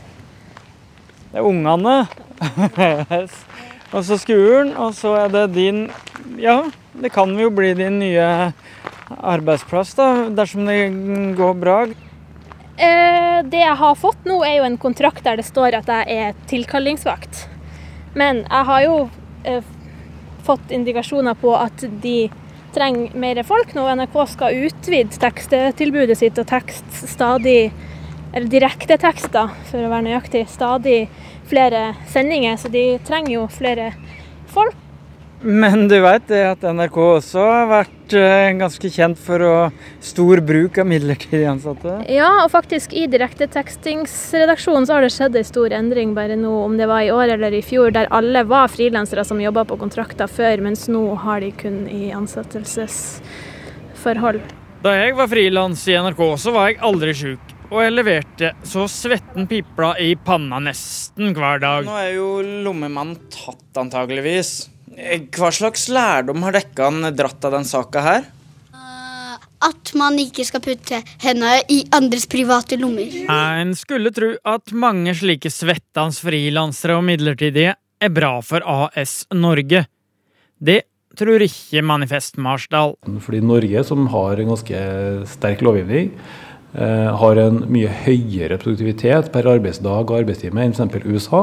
Det 1.33 1.41
er 1.41 1.49
ungene. 1.49 1.97
Og 3.89 4.05
så 4.05 4.19
skolen, 4.21 4.75
og 4.77 4.93
så 4.97 5.15
er 5.25 5.33
det 5.33 5.47
din 5.55 5.87
Ja, 6.39 6.61
det 6.93 7.11
kan 7.15 7.33
jo 7.39 7.49
bli 7.51 7.73
din 7.75 7.99
nye 8.03 8.53
arbeidsplass, 9.09 9.95
da, 9.97 10.29
dersom 10.37 10.67
det 10.69 10.77
går 11.39 11.55
bra. 11.57 11.79
Eh, 12.79 13.39
det 13.49 13.63
jeg 13.63 13.77
har 13.81 13.97
fått 13.99 14.27
nå, 14.29 14.43
er 14.45 14.59
jo 14.59 14.67
en 14.69 14.79
kontrakt 14.79 15.25
der 15.25 15.41
det 15.41 15.47
står 15.49 15.79
at 15.81 15.89
jeg 15.89 16.19
er 16.19 16.37
tilkallingsvakt. 16.51 17.47
Men 18.19 18.45
jeg 18.45 18.69
har 18.69 18.85
jo 18.85 18.99
eh, 19.49 19.65
fått 20.47 20.71
indikasjoner 20.75 21.35
på 21.41 21.55
at 21.57 21.87
de 22.03 22.29
trenger 22.77 23.17
mer 23.19 23.41
folk 23.49 23.73
nå. 23.75 23.87
NRK 23.99 24.19
skal 24.31 24.63
utvide 24.69 25.21
tekstetilbudet 25.21 26.19
sitt 26.21 26.39
og 26.39 26.49
tekst 26.51 27.05
stadig 27.09 27.73
Eller 28.29 28.45
direktetekster, 28.53 29.55
for 29.71 29.81
å 29.81 29.89
være 29.89 30.05
nøyaktig. 30.05 30.43
Stadig 30.53 31.07
flere 31.49 31.95
sendinger, 32.13 32.59
så 32.61 32.69
de 32.73 32.85
trenger 33.07 33.39
jo 33.39 33.49
flere 33.53 33.93
folk. 34.53 34.77
Men 35.41 35.87
du 35.87 36.01
veit 36.03 36.33
at 36.35 36.65
NRK 36.67 36.97
også 36.99 37.39
har 37.47 37.69
vært 37.71 38.11
uh, 38.19 38.51
ganske 38.59 38.89
kjent 38.91 39.15
for 39.23 39.39
å 39.47 39.71
stor 40.03 40.43
bruk 40.43 40.75
av 40.83 40.89
midlertidig 40.91 41.47
ansatte? 41.47 42.03
Ja, 42.11 42.43
og 42.43 42.51
faktisk 42.51 42.91
i 42.91 43.07
direktetekstingsredaksjonen 43.13 44.87
så 44.89 44.95
har 44.97 45.03
det 45.07 45.13
skjedd 45.15 45.37
en 45.39 45.47
stor 45.47 45.71
endring 45.79 46.11
bare 46.17 46.35
nå, 46.39 46.51
om 46.65 46.75
det 46.81 46.89
var 46.91 47.03
i 47.07 47.13
år 47.15 47.29
eller 47.37 47.53
i 47.55 47.63
fjor, 47.63 47.91
der 47.95 48.11
alle 48.11 48.43
var 48.51 48.67
frilansere 48.73 49.25
som 49.29 49.41
jobba 49.43 49.65
på 49.69 49.77
kontrakter 49.79 50.27
før, 50.27 50.59
mens 50.67 50.89
nå 50.91 51.15
har 51.23 51.41
de 51.45 51.51
kun 51.55 51.87
i 51.87 52.11
ansettelsesforhold. 52.19 54.41
Da 54.83 54.91
jeg 54.99 55.15
var 55.19 55.27
frilans 55.31 55.87
i 55.87 55.99
NRK, 56.03 56.23
så 56.43 56.51
var 56.55 56.69
jeg 56.73 56.83
aldri 56.91 57.13
sjuk 57.15 57.58
og 57.69 57.83
jeg 57.83 57.93
leverte 57.93 58.51
så 58.67 58.87
svetten 58.89 59.49
pipla 59.49 59.93
i 60.01 60.15
panna 60.25 60.61
nesten 60.63 61.35
hver 61.37 61.61
dag. 61.61 61.85
Nå 61.85 61.99
er 62.01 62.15
jo 62.17 62.29
lommemannen 62.65 63.19
tatt, 63.33 63.69
antageligvis. 63.77 64.71
Hva 65.37 65.51
slags 65.55 65.87
lærdom 65.93 66.47
har 66.47 66.57
dekkene 66.57 67.13
dratt 67.15 67.45
av 67.45 67.59
den 67.59 67.69
saka 67.69 68.05
her? 68.07 68.27
Uh, 68.73 69.37
at 69.69 69.93
man 70.01 70.17
ikke 70.23 70.47
skal 70.49 70.65
putte 70.65 71.03
hendene 71.21 71.61
i 71.71 71.83
andres 71.95 72.25
private 72.31 72.81
lommer. 72.81 73.21
En 73.29 73.77
skulle 73.79 74.15
tro 74.17 74.33
at 74.49 74.73
mange 74.73 75.15
slike 75.21 75.53
svettans 75.53 76.23
frilansere 76.25 76.97
og 76.97 77.05
midlertidige 77.11 77.77
er 77.77 78.15
bra 78.15 78.39
for 78.41 78.65
AS 78.65 79.21
Norge. 79.35 79.85
Det 80.59 80.81
tror 81.19 81.43
ikke 81.43 81.83
Manifest 81.83 82.39
Marsdal. 82.41 82.95
Fordi 83.23 83.41
Norge, 83.45 83.85
som 83.85 84.07
har 84.13 84.39
en 84.39 84.53
ganske 84.55 84.83
sterk 85.37 85.65
lovgivning, 85.67 86.15
Eh, 86.15 86.48
har 86.77 87.39
en 87.41 87.63
mye 87.73 87.89
høyere 88.05 88.59
produktivitet 88.61 89.31
per 89.33 89.49
arbeidsdag 89.49 90.11
og 90.11 90.19
arbeidstime 90.19 90.67
enn 90.67 90.75
f.eks. 90.77 91.07
USA. 91.09 91.41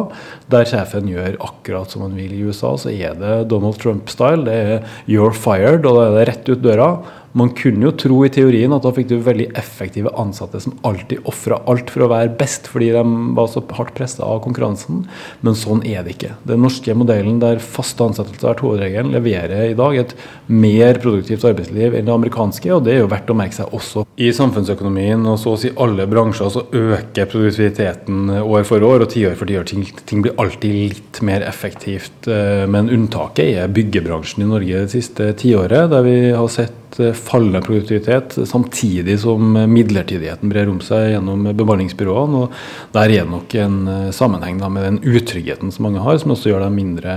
Der 0.54 0.70
sjefen 0.70 1.10
gjør 1.10 1.40
akkurat 1.42 1.92
som 1.92 2.06
han 2.06 2.14
vil 2.16 2.36
i 2.36 2.44
USA, 2.46 2.76
så 2.78 2.94
er 2.94 3.18
det 3.18 3.50
Donald 3.50 3.80
Trump-style. 3.82 4.46
Det 4.46 4.54
er 4.54 4.84
'you're 5.10 5.34
fired', 5.34 5.86
og 5.86 5.98
da 5.98 6.06
er 6.06 6.18
det 6.20 6.28
rett 6.30 6.50
ut 6.50 6.62
døra. 6.62 6.90
Man 7.36 7.52
kunne 7.58 7.90
jo 7.90 7.92
tro 8.00 8.22
i 8.24 8.32
teorien 8.32 8.72
at 8.72 8.86
da 8.86 8.94
fikk 8.96 9.10
du 9.10 9.18
veldig 9.20 9.50
effektive 9.60 10.12
ansatte 10.16 10.62
som 10.64 10.78
alltid 10.88 11.26
ofra 11.28 11.58
alt 11.68 11.92
for 11.92 12.06
å 12.06 12.10
være 12.12 12.32
best, 12.40 12.70
fordi 12.72 12.94
de 12.96 13.02
var 13.36 13.50
så 13.52 13.64
hardt 13.76 13.92
pressa 13.98 14.24
av 14.24 14.40
konkurransen, 14.46 15.02
men 15.44 15.58
sånn 15.60 15.84
er 15.84 16.06
det 16.06 16.16
ikke. 16.16 16.32
Den 16.48 16.64
norske 16.64 16.96
modellen 16.96 17.42
der 17.44 17.60
faste 17.60 18.08
ansettelser 18.08 18.54
er 18.54 18.64
hovedregelen, 18.64 19.12
leverer 19.12 19.74
i 19.74 19.76
dag 19.76 20.00
et 20.00 20.16
mer 20.48 21.02
produktivt 21.04 21.44
arbeidsliv 21.50 21.98
enn 21.98 22.08
det 22.08 22.16
amerikanske, 22.16 22.72
og 22.72 22.86
det 22.88 22.96
er 22.96 23.04
jo 23.04 23.12
verdt 23.12 23.34
å 23.34 23.38
merke 23.38 23.60
seg 23.60 23.76
også. 23.76 24.06
I 24.16 24.32
samfunnsøkonomien 24.36 25.28
og 25.28 25.36
så 25.42 25.58
å 25.58 25.60
si 25.60 25.74
alle 25.76 26.08
bransjer 26.08 26.54
så 26.56 26.64
øker 26.72 27.28
produktiviteten 27.34 28.32
år 28.46 28.64
for 28.68 28.88
år 28.88 29.04
og 29.04 29.12
tiår 29.12 29.36
for 29.36 29.52
tiår. 29.52 29.68
Ting, 29.68 29.84
ting 30.08 30.24
blir 30.24 30.40
alltid 30.40 30.80
litt 30.96 31.22
mer 31.28 31.44
effektivt, 31.44 32.32
eh, 32.32 32.64
men 32.72 32.88
unntaket 32.96 33.60
er 33.60 33.76
byggebransjen 33.76 34.48
i 34.48 34.50
Norge 34.56 34.86
det 34.86 34.96
siste 34.96 35.34
tiåret, 35.44 35.92
der 35.92 36.08
vi 36.08 36.18
har 36.32 36.50
sett 36.54 36.85
Eh, 37.00 37.14
fallende 37.14 37.60
produktivitet, 37.62 38.38
samtidig 38.48 39.18
som 39.20 39.52
midlertidigheten 39.52 40.50
brer 40.52 40.70
om 40.72 40.80
seg 40.80 41.10
gjennom 41.12 41.44
bemanningsbyråene. 41.58 42.44
og 42.46 42.52
Der 42.96 43.12
er 43.12 43.26
nok 43.26 43.56
en 43.56 44.12
sammenheng 44.16 44.60
sammenheng 44.60 44.72
med 44.72 44.84
den 44.84 45.00
utryggheten 45.04 45.72
som 45.72 45.84
mange 45.84 46.00
har, 46.00 46.18
som 46.18 46.32
også 46.32 46.50
gjør 46.50 46.64
det 46.64 46.72
mindre 46.72 47.16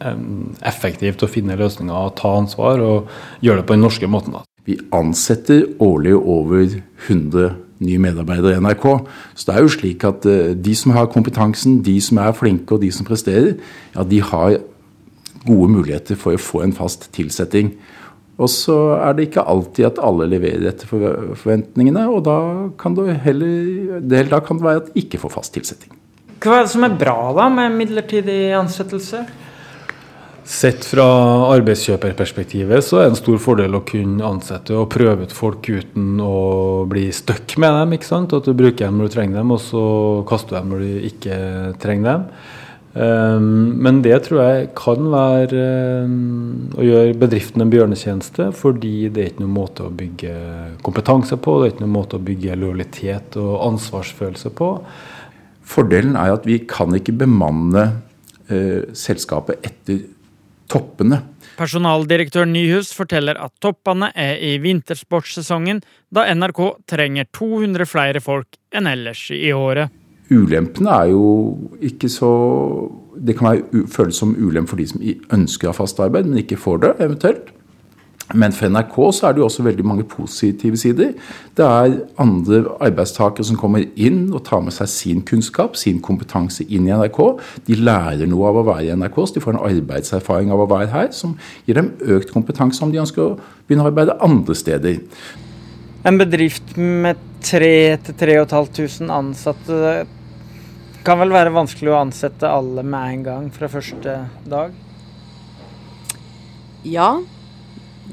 eh, 0.00 0.16
effektivt 0.66 1.22
å 1.22 1.30
finne 1.30 1.56
løsninger, 1.56 2.14
ta 2.16 2.34
ansvar 2.40 2.80
og 2.80 3.08
gjøre 3.40 3.62
det 3.62 3.66
på 3.66 3.76
den 3.76 3.86
norske 3.86 4.06
måten. 4.10 4.34
Vi 4.66 4.78
ansetter 4.92 5.68
årlig 5.78 6.16
over 6.16 6.82
100 7.06 7.54
nye 7.82 7.98
medarbeidere 7.98 8.58
i 8.58 8.62
NRK. 8.62 9.06
Så 9.34 9.46
det 9.46 9.54
er 9.54 9.62
jo 9.62 9.72
slik 9.74 10.04
at 10.04 10.22
de 10.22 10.74
som 10.74 10.92
har 10.94 11.10
kompetansen, 11.10 11.80
de 11.82 12.00
som 12.00 12.18
er 12.18 12.34
flinke 12.34 12.74
og 12.74 12.82
de 12.82 12.90
som 12.94 13.06
presterer, 13.06 13.56
ja, 13.94 14.02
de 14.02 14.20
har 14.22 14.58
gode 15.46 15.70
muligheter 15.72 16.18
for 16.18 16.34
å 16.34 16.42
få 16.42 16.62
en 16.62 16.74
fast 16.76 17.08
tilsetting. 17.14 17.72
Og 18.42 18.50
så 18.50 18.76
er 18.96 19.14
det 19.16 19.28
ikke 19.28 19.44
alltid 19.46 19.86
at 19.92 20.00
alle 20.02 20.26
leverer 20.30 20.72
etter 20.72 20.90
forventningene, 20.90 22.08
og 22.10 22.24
da 22.26 22.38
kan 22.80 22.96
det 22.98 23.20
heller 23.22 24.00
det, 24.02 24.26
da 24.32 24.42
kan 24.42 24.58
det 24.58 24.66
være 24.66 24.82
at 24.82 24.90
de 24.90 25.04
ikke 25.04 25.20
får 25.22 25.36
fast 25.36 25.54
tilsetting. 25.54 25.94
Hva 26.42 26.58
er 26.58 26.66
det 26.66 26.72
som 26.72 26.82
er 26.82 26.98
bra 26.98 27.16
da 27.36 27.46
med 27.54 27.76
midlertidig 27.78 28.40
ansettelse? 28.58 29.22
Sett 30.42 30.82
fra 30.82 31.04
arbeidskjøperperspektivet 31.54 32.82
så 32.82 32.98
er 32.98 33.04
det 33.04 33.12
en 33.12 33.20
stor 33.20 33.36
fordel 33.38 33.76
å 33.78 33.84
kunne 33.86 34.26
ansette 34.26 34.74
og 34.74 34.88
prøve 34.90 35.28
ut 35.28 35.34
folk 35.36 35.68
uten 35.70 36.16
å 36.18 36.82
bli 36.90 37.04
stuck 37.14 37.54
med 37.62 37.70
dem. 37.78 37.94
ikke 37.94 38.08
sant? 38.08 38.34
At 38.34 38.48
du 38.48 38.56
bruker 38.58 38.88
dem 38.88 38.98
når 38.98 39.12
du 39.12 39.14
trenger 39.14 39.38
dem, 39.38 39.54
og 39.54 39.62
så 39.62 39.84
kaster 40.26 40.56
du 40.56 40.58
dem 40.58 40.74
når 40.74 40.82
du 40.82 41.06
ikke 41.12 41.38
trenger 41.84 42.08
dem. 42.10 42.26
Um, 42.92 43.78
men 43.80 44.02
det 44.04 44.18
tror 44.26 44.42
jeg 44.42 44.66
kan 44.76 45.06
være 45.14 45.60
um, 46.04 46.68
å 46.76 46.84
gjøre 46.84 47.14
bedriften 47.22 47.64
en 47.64 47.72
bjørnetjeneste, 47.72 48.50
fordi 48.52 49.08
det 49.08 49.22
er 49.22 49.30
ikke 49.30 49.46
noen 49.46 49.54
måte 49.56 49.86
å 49.86 49.94
bygge 49.96 50.34
kompetanse 50.84 51.38
på, 51.40 51.54
det 51.58 51.70
er 51.70 51.72
ikke 51.72 51.86
noen 51.86 51.94
måte 51.94 52.18
å 52.18 52.26
bygge 52.26 52.58
lojalitet 52.60 53.38
og 53.40 53.54
ansvarsfølelse 53.70 54.52
på. 54.58 54.68
Fordelen 55.72 56.18
er 56.20 56.34
at 56.34 56.44
vi 56.48 56.58
kan 56.68 56.92
ikke 56.98 57.16
bemanne 57.22 57.86
uh, 58.52 58.82
selskapet 58.92 59.64
etter 59.64 60.04
toppene. 60.72 61.22
Personaldirektør 61.56 62.44
Nyhus 62.48 62.92
forteller 62.96 63.40
at 63.40 63.54
toppene 63.64 64.10
er 64.18 64.36
i 64.36 64.58
vintersportsesongen, 64.60 65.80
da 66.12 66.26
NRK 66.32 66.62
trenger 66.92 67.28
200 67.32 67.88
flere 67.88 68.20
folk 68.24 68.60
enn 68.76 68.88
ellers 68.88 69.26
i 69.32 69.48
året. 69.56 69.92
Ulempene 70.32 70.90
er 70.90 71.12
jo 71.12 71.26
ikke 71.84 72.08
så 72.08 72.32
Det 73.22 73.36
kan 73.38 73.50
være, 73.50 73.86
føles 73.92 74.16
som 74.16 74.32
ulempe 74.34 74.72
for 74.72 74.80
de 74.80 74.86
som 74.88 75.02
ønsker 75.36 75.68
å 75.68 75.70
ha 75.70 75.76
fast 75.76 76.00
arbeid, 76.00 76.26
men 76.26 76.40
ikke 76.40 76.56
får 76.58 76.78
det, 76.82 76.92
eventuelt. 77.04 77.50
Men 78.34 78.54
for 78.56 78.70
NRK 78.72 78.96
så 79.12 79.26
er 79.28 79.34
det 79.34 79.42
jo 79.42 79.46
også 79.48 79.64
veldig 79.66 79.84
mange 79.86 80.06
positive 80.08 80.78
sider. 80.80 81.12
Det 81.56 81.66
er 81.66 81.98
andre 82.22 82.62
arbeidstakere 82.80 83.44
som 83.44 83.58
kommer 83.60 83.84
inn 84.00 84.24
og 84.32 84.44
tar 84.46 84.62
med 84.64 84.74
seg 84.74 84.88
sin 84.88 85.20
kunnskap, 85.28 85.76
sin 85.76 86.00
kompetanse 86.04 86.64
inn 86.64 86.88
i 86.88 86.94
NRK. 86.96 87.20
De 87.68 87.76
lærer 87.76 88.30
noe 88.30 88.48
av 88.48 88.62
å 88.62 88.64
være 88.70 88.88
i 88.88 88.96
NRK, 88.96 89.20
så 89.26 89.36
de 89.36 89.44
får 89.44 89.58
en 89.58 89.66
arbeidserfaring 89.68 90.54
av 90.54 90.64
å 90.64 90.70
være 90.70 90.90
her, 90.94 91.12
som 91.16 91.36
gir 91.66 91.78
dem 91.78 91.92
økt 92.16 92.32
kompetanse 92.32 92.82
om 92.84 92.94
de 92.94 93.02
ønsker 93.02 93.22
å 93.26 93.36
begynne 93.66 93.84
å 93.84 93.92
arbeide 93.92 94.18
andre 94.24 94.56
steder. 94.56 94.98
En 96.08 96.18
bedrift 96.18 96.74
med 96.78 97.20
3000-3500 97.44 99.12
ansatte 99.12 100.06
kan 101.06 101.18
vel 101.18 101.32
være 101.34 101.52
vanskelig 101.54 101.90
å 101.92 102.00
ansette 102.00 102.48
alle 102.48 102.82
med 102.86 103.14
en 103.16 103.22
gang 103.26 103.50
fra 103.54 103.68
første 103.70 104.16
dag? 104.48 104.74
Ja, 106.86 107.22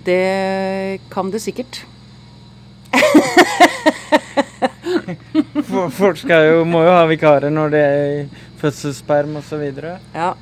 det 0.06 1.00
kan 1.10 1.32
det 1.34 1.42
sikkert. 1.42 1.84
Folk 6.00 6.24
jo, 6.26 6.66
må 6.66 6.84
jo 6.86 6.94
ha 6.94 7.06
vikarer 7.10 7.54
når 7.54 7.74
det 7.74 7.84
er 7.86 8.26
fødselsperm 8.60 9.38
osv. 9.40 9.64
Ja. 10.16 10.34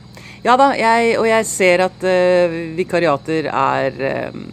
ja 0.46 0.58
da, 0.60 0.72
jeg, 0.78 1.14
og 1.20 1.28
jeg 1.30 1.48
ser 1.50 1.86
at 1.88 2.08
uh, 2.08 2.58
vikariater 2.78 3.50
er 3.52 4.02
um, 4.32 4.44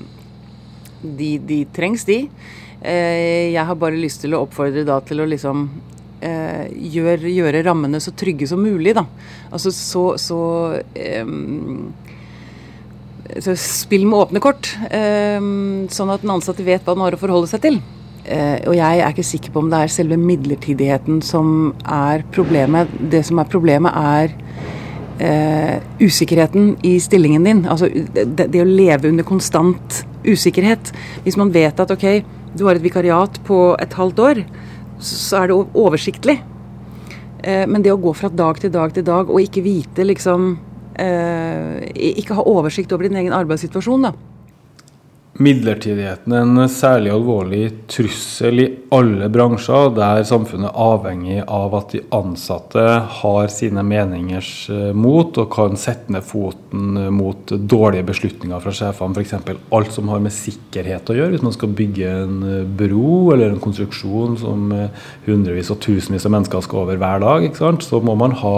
de, 1.02 1.38
de, 1.38 1.64
trengs, 1.74 2.04
de. 2.08 2.24
Uh, 2.84 3.54
jeg 3.54 3.64
har 3.64 3.80
bare 3.80 3.98
lyst 3.98 4.22
til 4.24 4.34
å 4.36 4.44
oppfordre 4.44 4.86
da 4.86 5.00
til 5.06 5.24
å 5.24 5.30
liksom 5.30 5.68
gjøre, 6.24 7.28
gjøre 7.28 7.64
rammene 7.66 8.00
så 8.00 8.14
trygge 8.16 8.48
som 8.48 8.62
mulig, 8.64 8.94
da. 8.96 9.04
Altså 9.52 9.72
så, 9.74 10.04
så 10.20 10.40
eh, 10.94 11.34
så 13.44 13.54
spill 13.58 14.06
med 14.06 14.20
åpne 14.20 14.42
kort, 14.44 14.70
eh, 14.90 15.40
sånn 15.90 16.12
at 16.12 16.24
den 16.24 16.34
ansatte 16.34 16.64
vet 16.66 16.84
hva 16.84 16.94
den 16.96 17.04
har 17.06 17.16
å 17.16 17.20
forholde 17.20 17.50
seg 17.50 17.64
til. 17.64 17.78
Eh, 18.24 18.62
og 18.68 18.76
jeg 18.76 19.00
er 19.00 19.12
ikke 19.12 19.26
sikker 19.26 19.52
på 19.52 19.60
om 19.60 19.70
det 19.72 19.82
er 19.84 19.92
selve 19.92 20.16
midlertidigheten 20.20 21.20
som 21.24 21.74
er 21.84 22.24
problemet. 22.32 22.92
Det 23.12 23.24
som 23.26 23.40
er 23.40 23.50
problemet, 23.52 23.92
er 23.92 24.32
uh, 25.20 25.76
usikkerheten 26.00 26.74
i 26.86 26.96
stillingen 27.02 27.44
din. 27.44 27.64
Altså 27.70 27.90
det, 27.90 28.48
det, 28.48 28.62
å 28.62 28.68
leve 28.68 29.10
under 29.10 29.26
konstant 29.26 30.00
usikkerhet. 30.24 30.92
Hvis 31.26 31.38
man 31.40 31.52
vet 31.54 31.80
at 31.80 31.92
ok, 31.92 32.24
du 32.56 32.64
har 32.66 32.78
et 32.78 32.86
vikariat 32.86 33.40
på 33.46 33.60
et 33.82 33.98
halvt 33.98 34.24
år, 34.24 34.42
så 35.00 35.42
er 35.42 35.50
det 35.50 35.58
oversiktlig. 35.74 36.38
Uh, 37.44 37.64
men 37.68 37.82
det 37.84 37.92
å 37.92 38.00
gå 38.00 38.14
fra 38.16 38.30
dag 38.32 38.60
til 38.60 38.72
dag 38.72 38.94
til 38.94 39.04
dag 39.06 39.30
og 39.30 39.42
ikke 39.42 39.64
vite 39.64 40.06
liksom 40.06 40.54
eh, 40.98 41.84
ikke 42.20 42.36
ha 42.38 42.44
oversikt 42.46 42.92
over 42.92 43.08
din 43.08 43.18
egen 43.18 43.34
arbeidssituasjon. 43.34 44.08
da. 44.08 44.12
Midlertidigheten 45.34 46.30
er 46.30 46.44
en 46.44 46.68
særlig 46.70 47.10
alvorlig 47.10 47.64
trussel 47.90 48.60
i 48.62 48.66
alle 48.94 49.26
bransjer 49.34 49.88
der 49.96 50.20
samfunnet 50.28 50.68
er 50.68 50.76
avhengig 50.78 51.40
av 51.42 51.74
at 51.74 51.90
de 51.90 52.02
ansatte 52.14 52.84
har 53.18 53.50
sine 53.50 53.82
meningers 53.82 54.52
eh, 54.70 54.92
mot 54.94 55.34
og 55.42 55.48
kan 55.50 55.74
sette 55.80 56.14
ned 56.14 56.22
foten 56.22 57.00
mot 57.16 57.50
dårlige 57.50 58.06
beslutninger 58.12 58.62
fra 58.62 58.74
sjefene. 58.78 59.18
F.eks. 59.18 59.34
alt 59.74 59.96
som 59.96 60.12
har 60.12 60.22
med 60.22 60.36
sikkerhet 60.36 61.10
å 61.10 61.18
gjøre. 61.18 61.34
Hvis 61.34 61.46
man 61.48 61.56
skal 61.58 61.74
bygge 61.82 62.14
en 62.22 62.36
eh, 62.52 62.68
bro 62.84 63.32
eller 63.34 63.50
en 63.50 63.64
konstruksjon 63.64 64.38
som 64.38 64.70
eh, 64.70 65.08
hundrevis 65.26 65.74
og 65.74 65.82
tusenvis 65.82 66.30
av 66.30 66.36
mennesker 66.36 66.62
skal 66.62 66.84
over 66.84 67.02
hver 67.02 67.26
dag, 67.26 67.50
så 67.82 68.04
må 68.06 68.14
man 68.22 68.38
ha 68.38 68.54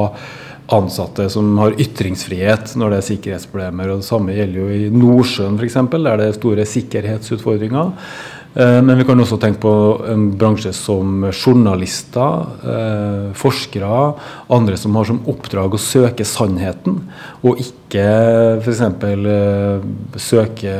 ansatte 0.74 1.28
som 1.30 1.52
har 1.60 1.76
ytringsfrihet 1.80 2.74
når 2.78 2.92
det 2.92 3.00
er 3.00 3.08
sikkerhetsproblemer. 3.10 3.90
og 3.92 4.00
Det 4.02 4.08
samme 4.08 4.36
gjelder 4.36 4.62
jo 4.62 4.70
i 4.70 4.88
Nordsjøen 4.94 5.60
f.eks., 5.60 5.78
der 5.92 6.22
det 6.22 6.30
er 6.30 6.40
store 6.40 6.66
sikkerhetsutfordringer. 6.66 7.92
Eh, 8.56 8.82
men 8.82 8.96
vi 8.96 9.04
kan 9.04 9.20
også 9.20 9.36
tenke 9.40 9.60
på 9.66 9.72
en 10.08 10.30
bransje 10.40 10.72
som 10.72 11.26
journalister, 11.28 12.46
eh, 12.64 13.26
forskere, 13.36 14.14
andre 14.48 14.78
som 14.80 14.96
har 14.96 15.04
som 15.04 15.20
oppdrag 15.28 15.76
å 15.76 15.80
søke 15.80 16.24
sannheten, 16.24 17.02
og 17.44 17.60
ikke 17.60 18.06
f.eks. 18.64 18.80
Eh, 19.10 19.84
søke 20.16 20.74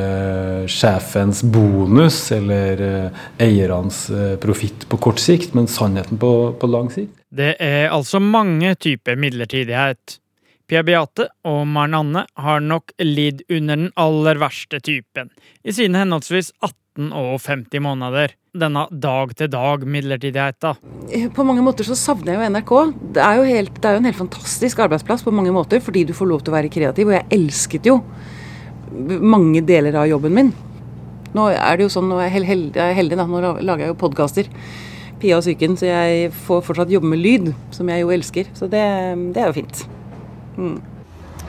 sjefens 0.73 1.43
bonus 1.45 2.19
eller 2.33 2.81
eiernes 3.37 4.07
profitt 4.41 4.89
på 4.89 4.97
kort 4.97 5.21
sikt, 5.21 5.53
men 5.53 5.69
sannheten 5.69 6.17
på, 6.17 6.33
på 6.57 6.73
lang 6.73 6.89
sikt. 6.89 7.16
Det 7.27 7.57
er 7.59 7.89
altså 7.91 8.21
mange 8.23 8.71
typer 8.79 9.17
midlertidighet. 9.19 10.17
Pia 10.67 10.81
Beate 10.83 11.29
og 11.47 11.61
Maren 11.67 11.95
Anne 11.95 12.25
har 12.39 12.63
nok 12.63 12.93
lidd 13.03 13.43
under 13.51 13.79
den 13.79 13.91
aller 13.99 14.39
verste 14.39 14.79
typen, 14.83 15.29
i 15.63 15.75
sine 15.75 16.01
henholdsvis 16.01 16.53
18 16.59 17.11
og 17.15 17.37
50 17.43 17.83
måneder. 17.83 18.33
Denne 18.57 18.87
dag-til-dag-midlertidigheta. 18.89 20.73
På 21.35 21.45
mange 21.47 21.63
måter 21.63 21.87
så 21.87 21.95
savner 21.99 22.33
jeg 22.33 22.39
jo 22.39 22.49
NRK. 22.55 22.73
Det 23.15 23.21
er 23.23 23.37
jo, 23.37 23.45
helt, 23.51 23.75
det 23.75 23.85
er 23.85 23.95
jo 23.95 24.01
en 24.01 24.09
helt 24.09 24.21
fantastisk 24.23 24.81
arbeidsplass 24.87 25.23
på 25.23 25.35
mange 25.35 25.53
måter, 25.55 25.83
fordi 25.83 26.07
du 26.07 26.15
får 26.17 26.31
lov 26.31 26.41
til 26.43 26.55
å 26.55 26.57
være 26.57 26.71
kreativ. 26.73 27.11
Og 27.11 27.15
jeg 27.19 27.27
elsket 27.37 27.91
jo 27.91 27.99
mange 29.21 29.61
deler 29.67 29.99
av 29.99 30.09
jobben 30.09 30.35
min. 30.35 30.51
Nå 31.37 31.51
er 31.53 31.77
det 31.77 31.85
jo 31.85 31.93
sånn, 31.93 32.11
er 32.17 32.31
jeg 32.31 32.47
er 32.81 32.97
heldig 32.97 33.19
da, 33.19 33.27
nå 33.29 33.43
lager 33.61 33.85
jeg 33.85 33.93
jo 33.93 33.99
podkaster. 33.99 34.51
Pia 35.21 35.39
og 35.39 35.45
psyken, 35.45 35.77
så 35.79 35.89
jeg 35.89 36.29
får 36.45 36.61
fortsatt 36.67 36.93
jobbe 36.93 37.09
med 37.09 37.23
lyd, 37.23 37.51
som 37.73 37.89
jeg 37.89 38.03
jo 38.03 38.13
elsker. 38.13 38.51
Så 38.57 38.69
det, 38.69 38.83
det 39.33 39.41
er 39.41 39.49
jo 39.49 39.57
fint. 39.57 39.83
Mm. 40.57 40.77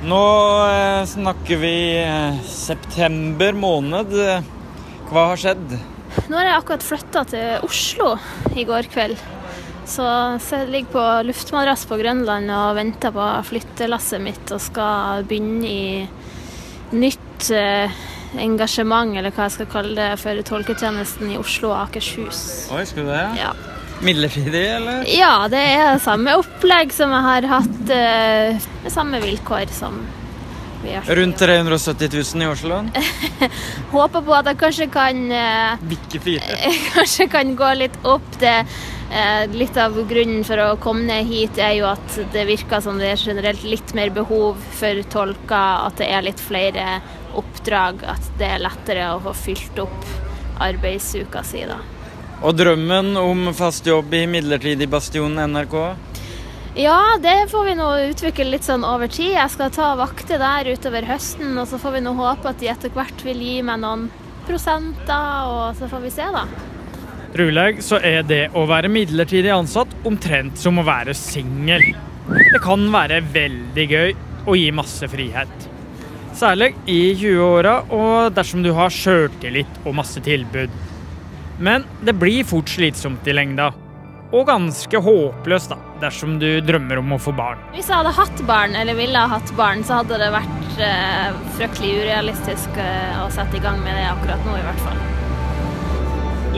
Nå 0.08 0.22
eh, 0.70 1.02
snakker 1.10 1.60
vi 1.60 1.74
eh, 2.00 2.42
september 2.48 3.56
måned. 3.58 4.14
Hva 5.08 5.30
har 5.32 5.40
skjedd? 5.40 5.74
Nå 6.28 6.38
har 6.38 6.48
jeg 6.48 6.60
akkurat 6.60 6.86
flytta 6.86 7.24
til 7.28 7.66
Oslo 7.66 8.12
i 8.56 8.64
går 8.68 8.88
kveld. 8.92 9.18
Så 9.88 10.04
jeg 10.04 10.68
ligger 10.68 10.92
på 10.92 11.04
luftmadrass 11.30 11.86
på 11.88 11.96
Grønland 12.00 12.52
og 12.52 12.76
venter 12.76 13.12
på 13.14 13.26
flyttelasset 13.48 14.20
mitt 14.20 14.52
og 14.52 14.60
skal 14.60 15.24
begynne 15.28 15.68
i 15.68 16.96
nytt 16.96 17.48
eh, 17.56 18.00
engasjement, 18.36 19.16
eller 19.16 19.32
hva 19.32 19.48
jeg 19.48 19.56
skal 19.56 19.70
kalle 19.72 19.96
det, 19.96 20.12
for 20.20 20.44
tolketjenesten 20.50 21.32
i 21.32 21.40
Oslo 21.40 21.72
og 21.72 21.80
Akershus. 21.86 22.68
Oi, 22.74 22.84
skal 22.88 23.08
du 23.08 23.12
det? 23.12 23.24
Ja. 23.40 23.52
Midlertidig, 24.04 24.62
eller? 24.76 25.02
Ja, 25.10 25.48
det 25.50 25.58
er 25.58 25.98
samme 26.02 26.36
opplegg 26.38 26.92
som 26.94 27.10
jeg 27.14 27.26
har 27.26 27.48
hatt, 27.50 27.80
uh, 27.90 28.68
med 28.84 28.94
samme 28.94 29.22
vilkår 29.24 29.72
som 29.74 29.98
vi 30.84 30.92
har. 30.94 31.08
Rundt 31.18 31.40
370 31.40 32.12
000 32.12 32.44
i 32.44 32.50
Oslo? 32.52 32.78
Håper 33.96 34.22
på 34.22 34.36
at 34.36 34.52
jeg 34.52 34.60
kanskje 34.60 34.88
kan 34.94 35.24
uh, 35.32 35.88
Bikke 35.90 36.22
fire? 36.22 36.60
kanskje 36.94 37.26
kan 37.32 37.50
gå 37.58 37.72
litt 37.80 37.98
opp. 38.06 38.28
Det 38.38 38.54
uh, 38.62 39.44
Litt 39.56 39.78
av 39.80 39.98
grunnen 40.06 40.46
for 40.46 40.62
å 40.62 40.76
komme 40.82 41.08
ned 41.08 41.26
hit 41.26 41.58
er 41.58 41.78
jo 41.80 41.88
at 41.90 42.20
det 42.34 42.46
virker 42.52 42.84
som 42.84 43.00
det 43.00 43.10
er 43.16 43.22
generelt 43.32 43.66
litt 43.66 43.96
mer 43.98 44.14
behov 44.14 44.60
for 44.78 45.02
tolker, 45.10 45.88
at 45.88 45.98
det 45.98 46.12
er 46.12 46.28
litt 46.28 46.42
flere 46.42 47.00
oppdrag 47.38 48.02
at 48.08 48.32
det 48.40 48.50
er 48.56 48.64
lettere 48.64 49.12
å 49.14 49.22
få 49.24 49.34
fylt 49.36 49.78
opp 49.82 50.10
arbeidsuka 50.62 51.44
si, 51.46 51.62
da. 51.68 51.78
Og 52.38 52.54
drømmen 52.54 53.16
om 53.18 53.48
fast 53.56 53.86
jobb 53.86 54.12
i 54.14 54.26
midlertidig 54.30 54.86
bastion 54.90 55.34
NRK? 55.38 55.76
Ja, 56.78 57.16
det 57.18 57.48
får 57.50 57.64
vi 57.66 57.74
nå 57.74 57.88
utvikle 58.12 58.52
litt 58.52 58.66
sånn 58.66 58.84
over 58.86 59.10
tid. 59.10 59.32
Jeg 59.34 59.50
skal 59.50 59.72
ta 59.74 59.88
vakter 59.98 60.38
der 60.38 60.68
utover 60.70 61.06
høsten, 61.08 61.56
og 61.58 61.66
så 61.66 61.80
får 61.82 61.96
vi 61.96 62.02
nå 62.04 62.12
håpe 62.18 62.52
at 62.52 62.60
de 62.62 62.70
etter 62.70 62.92
hvert 62.94 63.24
vil 63.26 63.40
gi 63.42 63.56
meg 63.66 63.80
noen 63.82 64.06
prosenter, 64.46 65.48
og 65.50 65.78
så 65.78 65.88
får 65.90 66.04
vi 66.04 66.12
se, 66.14 66.28
da. 66.34 66.44
Truleg 67.34 67.82
så 67.84 67.98
er 67.98 68.22
det 68.24 68.44
å 68.56 68.62
være 68.70 68.88
midlertidig 68.92 69.50
ansatt 69.52 69.90
omtrent 70.08 70.60
som 70.60 70.78
å 70.78 70.86
være 70.86 71.16
singel. 71.18 71.82
Det 72.28 72.62
kan 72.64 72.86
være 72.92 73.20
veldig 73.34 73.88
gøy 73.90 74.14
og 74.46 74.54
gi 74.56 74.70
masse 74.72 75.10
frihet. 75.10 75.68
Særlig 76.38 76.68
i 76.86 77.16
20-åra 77.18 77.80
og 77.90 78.30
dersom 78.36 78.62
du 78.62 78.70
har 78.76 78.92
sjøltillit 78.94 79.80
og 79.82 79.96
masse 79.98 80.20
tilbud. 80.22 80.70
Men 81.58 81.82
det 82.06 82.14
blir 82.14 82.46
fort 82.46 82.70
slitsomt 82.70 83.26
i 83.26 83.34
lengda. 83.34 83.72
Og 84.28 84.44
ganske 84.46 85.00
håpløst 85.02 85.72
da, 85.72 85.78
dersom 86.04 86.36
du 86.38 86.60
drømmer 86.62 87.00
om 87.00 87.16
å 87.16 87.18
få 87.18 87.32
barn. 87.34 87.58
Hvis 87.72 87.88
jeg 87.88 87.96
hadde 87.96 88.12
hatt 88.14 88.42
barn, 88.46 88.76
eller 88.78 88.94
ville 88.94 89.18
ha 89.18 89.32
hatt 89.32 89.50
barn, 89.58 89.82
så 89.88 90.02
hadde 90.02 90.20
det 90.20 90.28
vært 90.34 90.82
eh, 90.84 91.40
fryktelig 91.56 91.94
urealistisk 92.04 92.78
eh, 92.84 93.18
å 93.24 93.26
sette 93.34 93.58
i 93.58 93.64
gang 93.64 93.80
med 93.82 93.98
det 93.98 94.06
akkurat 94.12 94.46
nå, 94.46 94.60
i 94.60 94.66
hvert 94.68 94.84
fall. 94.84 95.02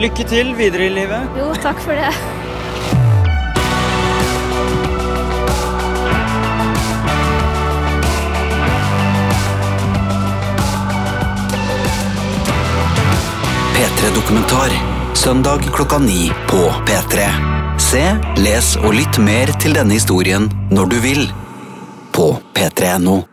Lykke 0.03 0.29
til 0.29 0.53
videre 0.59 0.91
i 0.91 0.93
livet. 0.99 1.41
Jo, 1.41 1.49
takk 1.63 1.81
for 1.81 1.97
det. 1.97 2.40
P3-dokumentar. 14.01 14.71
Søndag 15.13 15.59
klokka 15.73 15.97
ni 15.97 16.31
på 16.49 16.57
P3. 16.57 17.27
Se, 17.77 18.01
les 18.37 18.73
og 18.81 18.95
lytt 18.97 19.19
mer 19.21 19.53
til 19.61 19.77
denne 19.77 19.93
historien 19.93 20.47
når 20.73 20.89
du 20.89 20.97
vil. 21.03 21.27
På 22.09 22.33
p3.no. 22.57 23.30